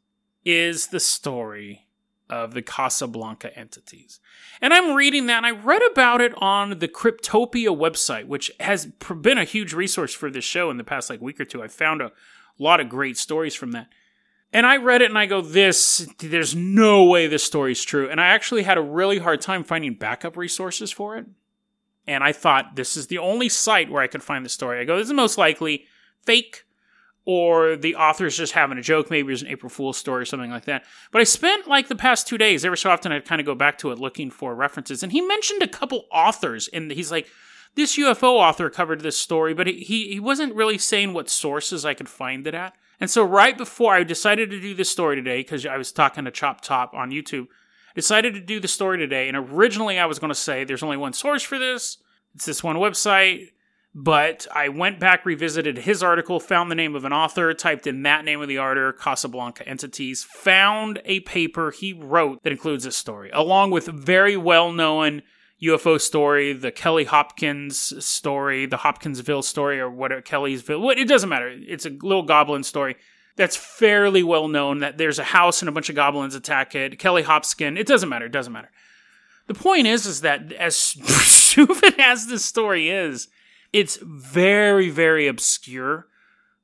is 0.45 0.87
the 0.87 0.99
story 0.99 1.85
of 2.29 2.53
the 2.53 2.61
Casablanca 2.61 3.57
entities. 3.57 4.19
And 4.61 4.73
I'm 4.73 4.95
reading 4.95 5.27
that, 5.27 5.37
and 5.37 5.45
I 5.45 5.51
read 5.51 5.81
about 5.91 6.21
it 6.21 6.33
on 6.41 6.79
the 6.79 6.87
Cryptopia 6.87 7.75
website, 7.75 8.25
which 8.25 8.51
has 8.59 8.85
been 8.85 9.37
a 9.37 9.43
huge 9.43 9.73
resource 9.73 10.13
for 10.13 10.31
this 10.31 10.45
show 10.45 10.69
in 10.69 10.77
the 10.77 10.83
past 10.83 11.09
like 11.09 11.21
week 11.21 11.39
or 11.39 11.45
two. 11.45 11.61
I 11.61 11.67
found 11.67 12.01
a 12.01 12.11
lot 12.57 12.79
of 12.79 12.89
great 12.89 13.17
stories 13.17 13.55
from 13.55 13.71
that. 13.73 13.87
And 14.55 14.65
I 14.65 14.77
read 14.77 15.01
it 15.01 15.09
and 15.09 15.17
I 15.17 15.25
go, 15.25 15.41
this, 15.41 16.07
there's 16.19 16.55
no 16.55 17.03
way 17.03 17.27
this 17.27 17.43
story's 17.43 17.83
true. 17.83 18.09
And 18.09 18.21
I 18.21 18.27
actually 18.27 18.63
had 18.63 18.77
a 18.77 18.81
really 18.81 19.17
hard 19.17 19.41
time 19.41 19.65
finding 19.65 19.95
backup 19.95 20.37
resources 20.37 20.93
for 20.93 21.17
it. 21.17 21.25
And 22.07 22.23
I 22.23 22.31
thought, 22.31 22.77
this 22.77 22.95
is 22.95 23.07
the 23.07 23.17
only 23.17 23.49
site 23.49 23.91
where 23.91 24.01
I 24.01 24.07
could 24.07 24.23
find 24.23 24.45
the 24.45 24.49
story. 24.49 24.79
I 24.79 24.85
go, 24.85 24.95
this 24.95 25.07
is 25.07 25.13
most 25.13 25.37
likely 25.37 25.87
fake 26.21 26.63
or 27.25 27.75
the 27.75 27.97
author's 27.97 28.37
just 28.37 28.53
having 28.53 28.77
a 28.77 28.81
joke. 28.81 29.09
Maybe 29.09 29.33
it's 29.33 29.41
an 29.41 29.49
April 29.49 29.69
Fool's 29.69 29.97
story 29.97 30.21
or 30.21 30.25
something 30.25 30.51
like 30.51 30.63
that. 30.65 30.85
But 31.11 31.19
I 31.19 31.25
spent 31.25 31.67
like 31.67 31.89
the 31.89 31.93
past 31.93 32.25
two 32.25 32.37
days, 32.37 32.63
every 32.63 32.77
so 32.77 32.89
often 32.89 33.11
I'd 33.11 33.25
kind 33.25 33.41
of 33.41 33.45
go 33.45 33.55
back 33.55 33.77
to 33.79 33.91
it 33.91 33.99
looking 33.99 34.31
for 34.31 34.55
references. 34.55 35.03
And 35.03 35.11
he 35.11 35.19
mentioned 35.19 35.63
a 35.63 35.67
couple 35.67 36.05
authors, 36.13 36.69
and 36.69 36.89
he's 36.91 37.11
like, 37.11 37.27
this 37.75 37.97
UFO 37.97 38.35
author 38.35 38.69
covered 38.69 39.01
this 39.01 39.17
story, 39.17 39.53
but 39.53 39.67
he, 39.67 40.13
he 40.13 40.19
wasn't 40.21 40.55
really 40.55 40.77
saying 40.77 41.11
what 41.11 41.29
sources 41.29 41.83
I 41.83 41.93
could 41.93 42.07
find 42.07 42.47
it 42.47 42.53
at. 42.53 42.73
And 42.99 43.09
so 43.09 43.23
right 43.23 43.57
before 43.57 43.93
I 43.93 44.03
decided 44.03 44.49
to 44.51 44.61
do 44.61 44.73
this 44.73 44.89
story 44.89 45.15
today, 45.15 45.39
because 45.39 45.65
I 45.65 45.77
was 45.77 45.91
talking 45.91 46.25
to 46.25 46.31
Chop 46.31 46.61
Top 46.61 46.93
on 46.93 47.11
YouTube, 47.11 47.47
decided 47.93 48.33
to 48.33 48.41
do 48.41 48.59
the 48.59 48.67
story 48.67 48.97
today. 48.97 49.27
And 49.27 49.37
originally 49.37 49.99
I 49.99 50.05
was 50.05 50.19
going 50.19 50.29
to 50.29 50.35
say 50.35 50.63
there's 50.63 50.83
only 50.83 50.97
one 50.97 51.13
source 51.13 51.43
for 51.43 51.57
this. 51.59 51.97
It's 52.33 52.45
this 52.45 52.63
one 52.63 52.77
website 52.77 53.47
But 53.97 54.45
I 54.53 54.67
went 54.67 54.99
back, 54.99 55.25
revisited 55.25 55.77
his 55.77 56.03
article, 56.03 56.41
found 56.41 56.69
the 56.69 56.75
name 56.75 56.95
of 56.95 57.05
an 57.05 57.13
author, 57.13 57.53
typed 57.53 57.87
in 57.87 58.03
that 58.03 58.25
name 58.25 58.41
of 58.41 58.49
the 58.49 58.59
author, 58.59 58.91
Casablanca 58.91 59.65
Entities, 59.65 60.25
found 60.25 61.01
a 61.05 61.21
paper 61.21 61.71
he 61.71 61.93
wrote 61.93 62.43
that 62.43 62.51
includes 62.51 62.83
this 62.83 62.97
story, 62.97 63.29
along 63.31 63.71
with 63.71 63.85
very 63.85 64.35
well 64.35 64.73
known 64.73 65.21
UFO 65.67 65.99
story, 65.99 66.53
the 66.53 66.71
Kelly 66.71 67.05
Hopkins 67.05 68.05
story, 68.05 68.65
the 68.65 68.77
Hopkinsville 68.77 69.41
story, 69.41 69.79
or 69.79 69.89
whatever, 69.89 70.21
Kellysville. 70.21 70.79
What, 70.79 70.97
it 70.97 71.07
doesn't 71.07 71.29
matter. 71.29 71.49
It's 71.49 71.85
a 71.85 71.89
little 71.89 72.23
goblin 72.23 72.63
story 72.63 72.95
that's 73.35 73.55
fairly 73.55 74.23
well 74.23 74.47
known 74.47 74.79
that 74.79 74.97
there's 74.97 75.19
a 75.19 75.23
house 75.23 75.61
and 75.61 75.69
a 75.69 75.71
bunch 75.71 75.89
of 75.89 75.95
goblins 75.95 76.35
attack 76.35 76.75
it. 76.75 76.99
Kelly 76.99 77.23
Hopkins, 77.23 77.79
it 77.79 77.87
doesn't 77.87 78.09
matter. 78.09 78.25
It 78.25 78.31
doesn't 78.31 78.53
matter. 78.53 78.71
The 79.47 79.53
point 79.53 79.87
is, 79.87 80.05
is 80.05 80.21
that 80.21 80.51
as 80.53 80.75
stupid 80.77 81.99
as 81.99 82.27
this 82.27 82.45
story 82.45 82.89
is, 82.89 83.27
it's 83.73 83.97
very, 84.01 84.89
very 84.89 85.27
obscure, 85.27 86.07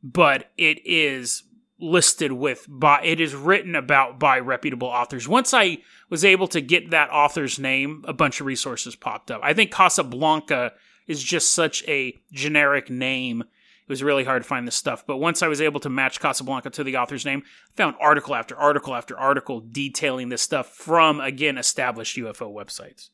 but 0.02 0.50
it 0.58 0.80
is 0.86 1.44
listed 1.82 2.32
with 2.32 2.65
by 2.70 3.02
it 3.04 3.20
is 3.20 3.34
written 3.34 3.76
about 3.76 4.20
by 4.20 4.39
reputable 4.39 4.88
authors. 4.88 5.28
Once 5.28 5.54
I 5.54 5.80
was 6.10 6.24
able 6.24 6.48
to 6.50 6.62
get 6.62 6.91
that 6.91 7.10
author's 7.10 7.58
name, 7.60 8.06
a 8.08 8.13
bunch 8.13 8.39
of 8.39 8.46
resources 8.46 8.96
popped 8.96 9.32
up. 9.32 9.41
I 9.44 9.54
think 9.54 9.72
Casablanca 9.72 10.74
is 11.08 11.24
just 11.24 11.54
such 11.54 11.84
a 11.88 12.17
generic 12.32 12.89
name. 12.89 13.41
It 13.41 13.89
was 13.89 14.04
really 14.04 14.24
hard 14.24 14.44
to 14.44 14.48
find 14.48 14.67
this 14.67 14.76
stuff, 14.76 15.06
but 15.06 15.17
once 15.17 15.41
I 15.41 15.48
was 15.48 15.60
able 15.60 15.80
to 15.82 15.89
match 15.89 16.20
Casablanca 16.20 16.70
to 16.70 16.84
the 16.84 16.98
author's 16.98 17.26
name, 17.26 17.44
I 17.46 17.76
found 17.76 17.96
article 18.00 18.36
after 18.36 18.56
article 18.56 18.96
after 18.96 19.17
article 19.17 19.60
detailing 19.60 20.30
this 20.30 20.41
stuff 20.41 20.70
from 20.70 21.20
again 21.20 21.58
established 21.58 22.15
UFO 22.17 22.54
websites. 22.54 23.10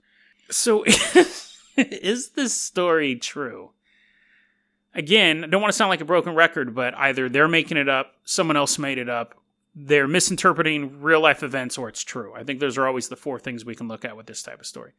So 0.51 0.83
is 1.77 2.31
this 2.31 2.53
story 2.53 3.15
true? 3.15 3.71
Again, 4.93 5.43
I 5.43 5.47
don't 5.47 5.61
want 5.61 5.71
to 5.71 5.77
sound 5.77 5.89
like 5.89 6.01
a 6.01 6.05
broken 6.05 6.35
record, 6.35 6.75
but 6.75 6.95
either 6.95 7.29
they're 7.29 7.47
making 7.47 7.77
it 7.77 7.89
up, 7.89 8.13
someone 8.23 8.57
else 8.57 8.77
made 8.79 8.97
it 8.97 9.09
up, 9.09 9.35
they're 9.75 10.07
misinterpreting 10.07 11.01
real 11.01 11.21
life 11.21 11.43
events, 11.43 11.77
or 11.77 11.87
it's 11.87 12.03
true. 12.03 12.33
I 12.33 12.43
think 12.43 12.59
those 12.59 12.77
are 12.77 12.87
always 12.87 13.09
the 13.09 13.15
four 13.15 13.39
things 13.39 13.63
we 13.63 13.75
can 13.75 13.87
look 13.87 14.03
at 14.03 14.17
with 14.17 14.25
this 14.25 14.41
type 14.41 14.59
of 14.59 14.65
story. 14.65 14.93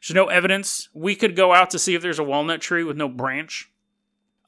There's 0.00 0.14
no 0.14 0.26
evidence. 0.26 0.88
We 0.92 1.14
could 1.14 1.36
go 1.36 1.54
out 1.54 1.70
to 1.70 1.78
see 1.78 1.94
if 1.94 2.02
there's 2.02 2.18
a 2.18 2.24
walnut 2.24 2.60
tree 2.60 2.84
with 2.84 2.96
no 2.96 3.08
branch. 3.08 3.70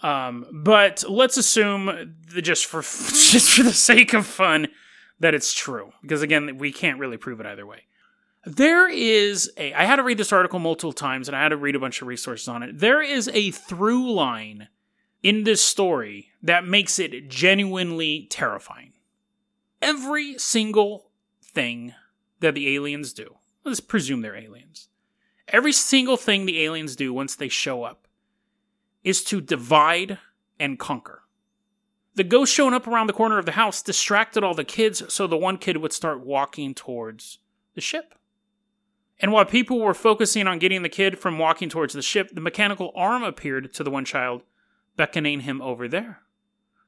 Um, 0.03 0.47
but 0.53 1.05
let's 1.09 1.37
assume 1.37 2.17
just 2.29 2.67
for 2.67 2.83
just 2.83 3.57
for 3.57 3.63
the 3.63 3.73
sake 3.73 4.13
of 4.15 4.27
fun 4.27 4.69
that 5.21 5.35
it's 5.35 5.55
true, 5.55 5.93
because 6.03 6.23
again, 6.23 6.59
we 6.59 6.73
can't 6.73 6.99
really 6.99 7.17
prove 7.17 7.41
it 7.41 7.47
either 7.47 7.65
way. 7.65 7.85
There 8.45 8.89
is 8.89 9.53
a. 9.57 9.73
I 9.73 9.85
had 9.85 9.97
to 9.97 10.03
read 10.03 10.19
this 10.19 10.33
article 10.33 10.59
multiple 10.59 10.93
times, 10.93 11.29
and 11.29 11.37
I 11.37 11.43
had 11.43 11.51
to 11.51 11.57
read 11.57 11.77
a 11.77 11.81
bunch 11.81 12.03
of 12.03 12.09
resources 12.09 12.49
on 12.49 12.63
it. 12.63 12.79
There 12.79 13.01
is 13.01 13.29
a 13.29 13.53
through 13.53 14.13
line 14.13 14.69
in 15.23 15.45
this 15.45 15.63
story 15.63 16.31
that 16.43 16.67
makes 16.67 16.99
it 16.99 17.29
genuinely 17.29 18.27
terrifying. 18.31 18.95
Every 19.81 20.39
single 20.39 21.11
thing 21.41 21.95
that 22.41 22.55
the 22.55 22.75
aliens 22.75 23.13
do, 23.13 23.37
let's 23.65 23.81
presume 23.81 24.23
they're 24.23 24.37
aliens, 24.37 24.89
every 25.47 25.73
single 25.73 26.17
thing 26.17 26.45
the 26.45 26.63
aliens 26.63 26.97
do 26.97 27.13
once 27.13 27.37
they 27.37 27.49
show 27.49 27.85
up 27.85 28.09
is 29.05 29.23
to 29.25 29.41
divide 29.41 30.19
and 30.59 30.79
conquer. 30.79 31.23
The 32.15 32.25
ghost 32.25 32.53
showing 32.53 32.75
up 32.75 32.87
around 32.87 33.07
the 33.07 33.13
corner 33.13 33.39
of 33.39 33.47
the 33.47 33.53
house 33.53 33.83
distracted 33.83 34.43
all 34.43 34.55
the 34.55 34.65
kids, 34.65 35.03
so 35.13 35.27
the 35.27 35.37
one 35.37 35.59
kid 35.59 35.77
would 35.77 35.93
start 35.93 36.27
walking 36.27 36.75
towards 36.75 37.39
the 37.75 37.81
ship. 37.81 38.15
And 39.21 39.33
while 39.33 39.45
people 39.45 39.81
were 39.81 39.95
focusing 39.95 40.47
on 40.47 40.59
getting 40.59 40.83
the 40.83 40.89
kid 40.89 41.19
from 41.19 41.39
walking 41.39 41.69
towards 41.69 41.95
the 41.95 42.03
ship, 42.03 42.31
the 42.33 42.41
mechanical 42.41 42.93
arm 42.95 43.23
appeared 43.23 43.73
to 43.75 43.85
the 43.85 43.91
one 43.91 44.05
child 44.05 44.43
beckoning 44.97 45.41
him 45.41 45.63
over 45.63 45.89
there. 45.89 46.21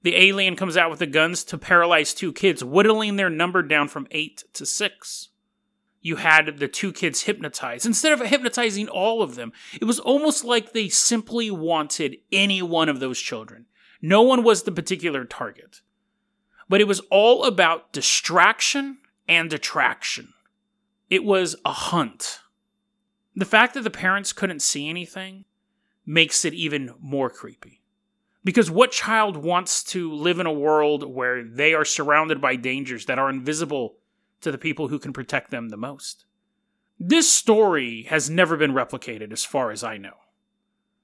The 0.02 0.16
alien 0.16 0.54
comes 0.54 0.76
out 0.76 0.90
with 0.90 0.98
the 0.98 1.06
guns 1.06 1.44
to 1.44 1.56
paralyze 1.56 2.12
two 2.12 2.32
kids, 2.32 2.62
whittling 2.62 3.16
their 3.16 3.30
number 3.30 3.62
down 3.62 3.88
from 3.88 4.06
eight 4.10 4.44
to 4.52 4.66
six. 4.66 5.30
You 6.02 6.16
had 6.16 6.58
the 6.58 6.68
two 6.68 6.92
kids 6.92 7.22
hypnotized. 7.22 7.86
Instead 7.86 8.12
of 8.12 8.20
hypnotizing 8.20 8.88
all 8.88 9.22
of 9.22 9.36
them, 9.36 9.52
it 9.80 9.86
was 9.86 9.98
almost 9.98 10.44
like 10.44 10.72
they 10.72 10.90
simply 10.90 11.50
wanted 11.50 12.18
any 12.30 12.60
one 12.60 12.90
of 12.90 13.00
those 13.00 13.18
children. 13.18 13.64
No 14.02 14.20
one 14.20 14.42
was 14.42 14.64
the 14.64 14.72
particular 14.72 15.24
target. 15.24 15.80
But 16.68 16.82
it 16.82 16.88
was 16.88 17.00
all 17.10 17.44
about 17.44 17.94
distraction 17.94 18.98
and 19.26 19.50
attraction. 19.50 20.33
It 21.10 21.24
was 21.24 21.56
a 21.64 21.72
hunt. 21.72 22.40
The 23.36 23.44
fact 23.44 23.74
that 23.74 23.82
the 23.82 23.90
parents 23.90 24.32
couldn't 24.32 24.62
see 24.62 24.88
anything 24.88 25.44
makes 26.06 26.44
it 26.44 26.54
even 26.54 26.94
more 27.00 27.30
creepy. 27.30 27.82
Because 28.44 28.70
what 28.70 28.92
child 28.92 29.38
wants 29.38 29.82
to 29.84 30.12
live 30.12 30.38
in 30.38 30.46
a 30.46 30.52
world 30.52 31.02
where 31.02 31.42
they 31.42 31.72
are 31.72 31.84
surrounded 31.84 32.40
by 32.40 32.56
dangers 32.56 33.06
that 33.06 33.18
are 33.18 33.30
invisible 33.30 33.96
to 34.42 34.52
the 34.52 34.58
people 34.58 34.88
who 34.88 34.98
can 34.98 35.12
protect 35.12 35.50
them 35.50 35.70
the 35.70 35.76
most? 35.76 36.26
This 37.00 37.30
story 37.30 38.02
has 38.04 38.30
never 38.30 38.56
been 38.56 38.72
replicated 38.72 39.32
as 39.32 39.44
far 39.44 39.70
as 39.70 39.82
I 39.82 39.96
know. 39.96 40.14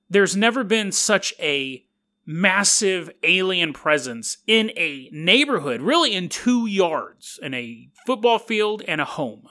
There's 0.09 0.37
never 0.37 0.65
been 0.65 0.93
such 0.93 1.35
a 1.41 1.85
massive 2.27 3.11
alien 3.23 3.73
presence 3.73 4.39
in 4.47 4.71
a 4.77 5.09
neighborhood, 5.11 5.81
really 5.81 6.15
in 6.15 6.29
two 6.29 6.67
yards, 6.67 7.41
in 7.43 7.55
a 7.55 7.89
football 8.07 8.39
field 8.39 8.83
and 8.87 9.01
a 9.01 9.05
home. 9.05 9.49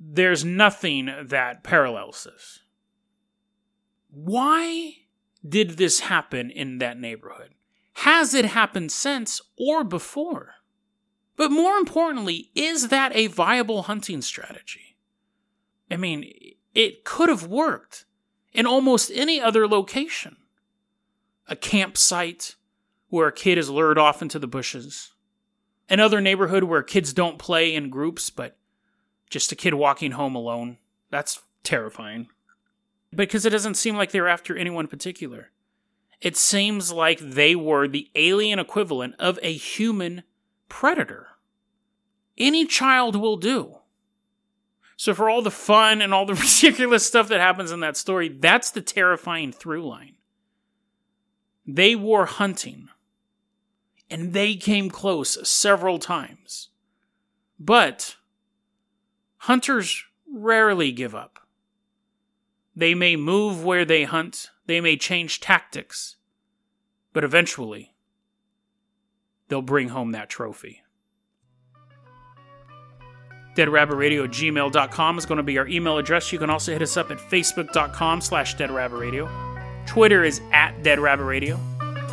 There's 0.00 0.44
nothing 0.44 1.10
that 1.24 1.62
parallels 1.62 2.24
this. 2.24 2.60
Why 4.08 4.94
did 5.46 5.72
this 5.72 6.00
happen 6.00 6.50
in 6.50 6.78
that 6.78 6.98
neighborhood? 6.98 7.50
Has 7.94 8.32
it 8.32 8.46
happened 8.46 8.92
since 8.92 9.42
or 9.58 9.84
before? 9.84 10.54
But 11.36 11.50
more 11.50 11.76
importantly, 11.76 12.50
is 12.54 12.88
that 12.88 13.14
a 13.14 13.26
viable 13.26 13.82
hunting 13.82 14.22
strategy? 14.22 14.96
I 15.90 15.96
mean, 15.96 16.32
it 16.74 17.04
could 17.04 17.28
have 17.28 17.46
worked 17.46 18.06
in 18.52 18.66
almost 18.66 19.10
any 19.14 19.40
other 19.40 19.68
location. 19.68 20.36
A 21.46 21.56
campsite 21.56 22.56
where 23.08 23.28
a 23.28 23.32
kid 23.32 23.58
is 23.58 23.68
lured 23.68 23.98
off 23.98 24.22
into 24.22 24.38
the 24.38 24.46
bushes. 24.46 25.12
Another 25.88 26.20
neighborhood 26.20 26.64
where 26.64 26.82
kids 26.82 27.12
don't 27.12 27.38
play 27.38 27.74
in 27.74 27.90
groups, 27.90 28.30
but 28.30 28.56
just 29.30 29.52
a 29.52 29.56
kid 29.56 29.74
walking 29.74 30.12
home 30.12 30.34
alone. 30.34 30.76
That's 31.10 31.40
terrifying 31.62 32.28
because 33.14 33.44
it 33.46 33.50
doesn't 33.50 33.74
seem 33.74 33.96
like 33.96 34.12
they're 34.12 34.28
after 34.28 34.56
anyone 34.56 34.86
particular. 34.86 35.50
It 36.20 36.36
seems 36.36 36.92
like 36.92 37.18
they 37.18 37.56
were 37.56 37.88
the 37.88 38.10
alien 38.14 38.58
equivalent 38.58 39.14
of 39.18 39.38
a 39.42 39.52
human 39.52 40.22
predator. 40.68 41.28
Any 42.36 42.66
child 42.66 43.16
will 43.16 43.36
do. 43.36 43.76
So, 44.96 45.14
for 45.14 45.30
all 45.30 45.40
the 45.40 45.50
fun 45.50 46.02
and 46.02 46.12
all 46.12 46.26
the 46.26 46.34
ridiculous 46.62 47.06
stuff 47.06 47.28
that 47.28 47.40
happens 47.40 47.72
in 47.72 47.80
that 47.80 47.96
story, 47.96 48.28
that's 48.28 48.70
the 48.70 48.82
terrifying 48.82 49.50
through 49.50 49.88
line. 49.88 50.16
They 51.66 51.94
were 51.94 52.26
hunting, 52.26 52.90
and 54.10 54.34
they 54.34 54.56
came 54.56 54.90
close 54.90 55.48
several 55.48 55.98
times. 55.98 56.68
But 57.58 58.16
hunters 59.40 60.04
rarely 60.30 60.92
give 60.92 61.14
up. 61.14 61.40
They 62.76 62.94
may 62.94 63.16
move 63.16 63.64
where 63.64 63.84
they 63.84 64.04
hunt, 64.04 64.50
they 64.66 64.80
may 64.80 64.96
change 64.96 65.40
tactics, 65.40 66.16
but 67.12 67.24
eventually, 67.24 67.94
they'll 69.48 69.62
bring 69.62 69.88
home 69.88 70.12
that 70.12 70.28
trophy. 70.28 70.82
DeadRabbitRadio 73.56 74.24
at 74.24 74.30
gmail.com 74.30 75.18
is 75.18 75.26
going 75.26 75.36
to 75.38 75.42
be 75.42 75.58
our 75.58 75.66
email 75.66 75.98
address. 75.98 76.32
You 76.32 76.38
can 76.38 76.50
also 76.50 76.72
hit 76.72 76.82
us 76.82 76.96
up 76.96 77.10
at 77.10 77.18
facebook.com 77.18 78.20
slash 78.20 78.56
deadrabbitradio. 78.56 79.86
Twitter 79.86 80.22
is 80.22 80.40
at 80.52 80.82
deadrabbitradio. 80.82 81.58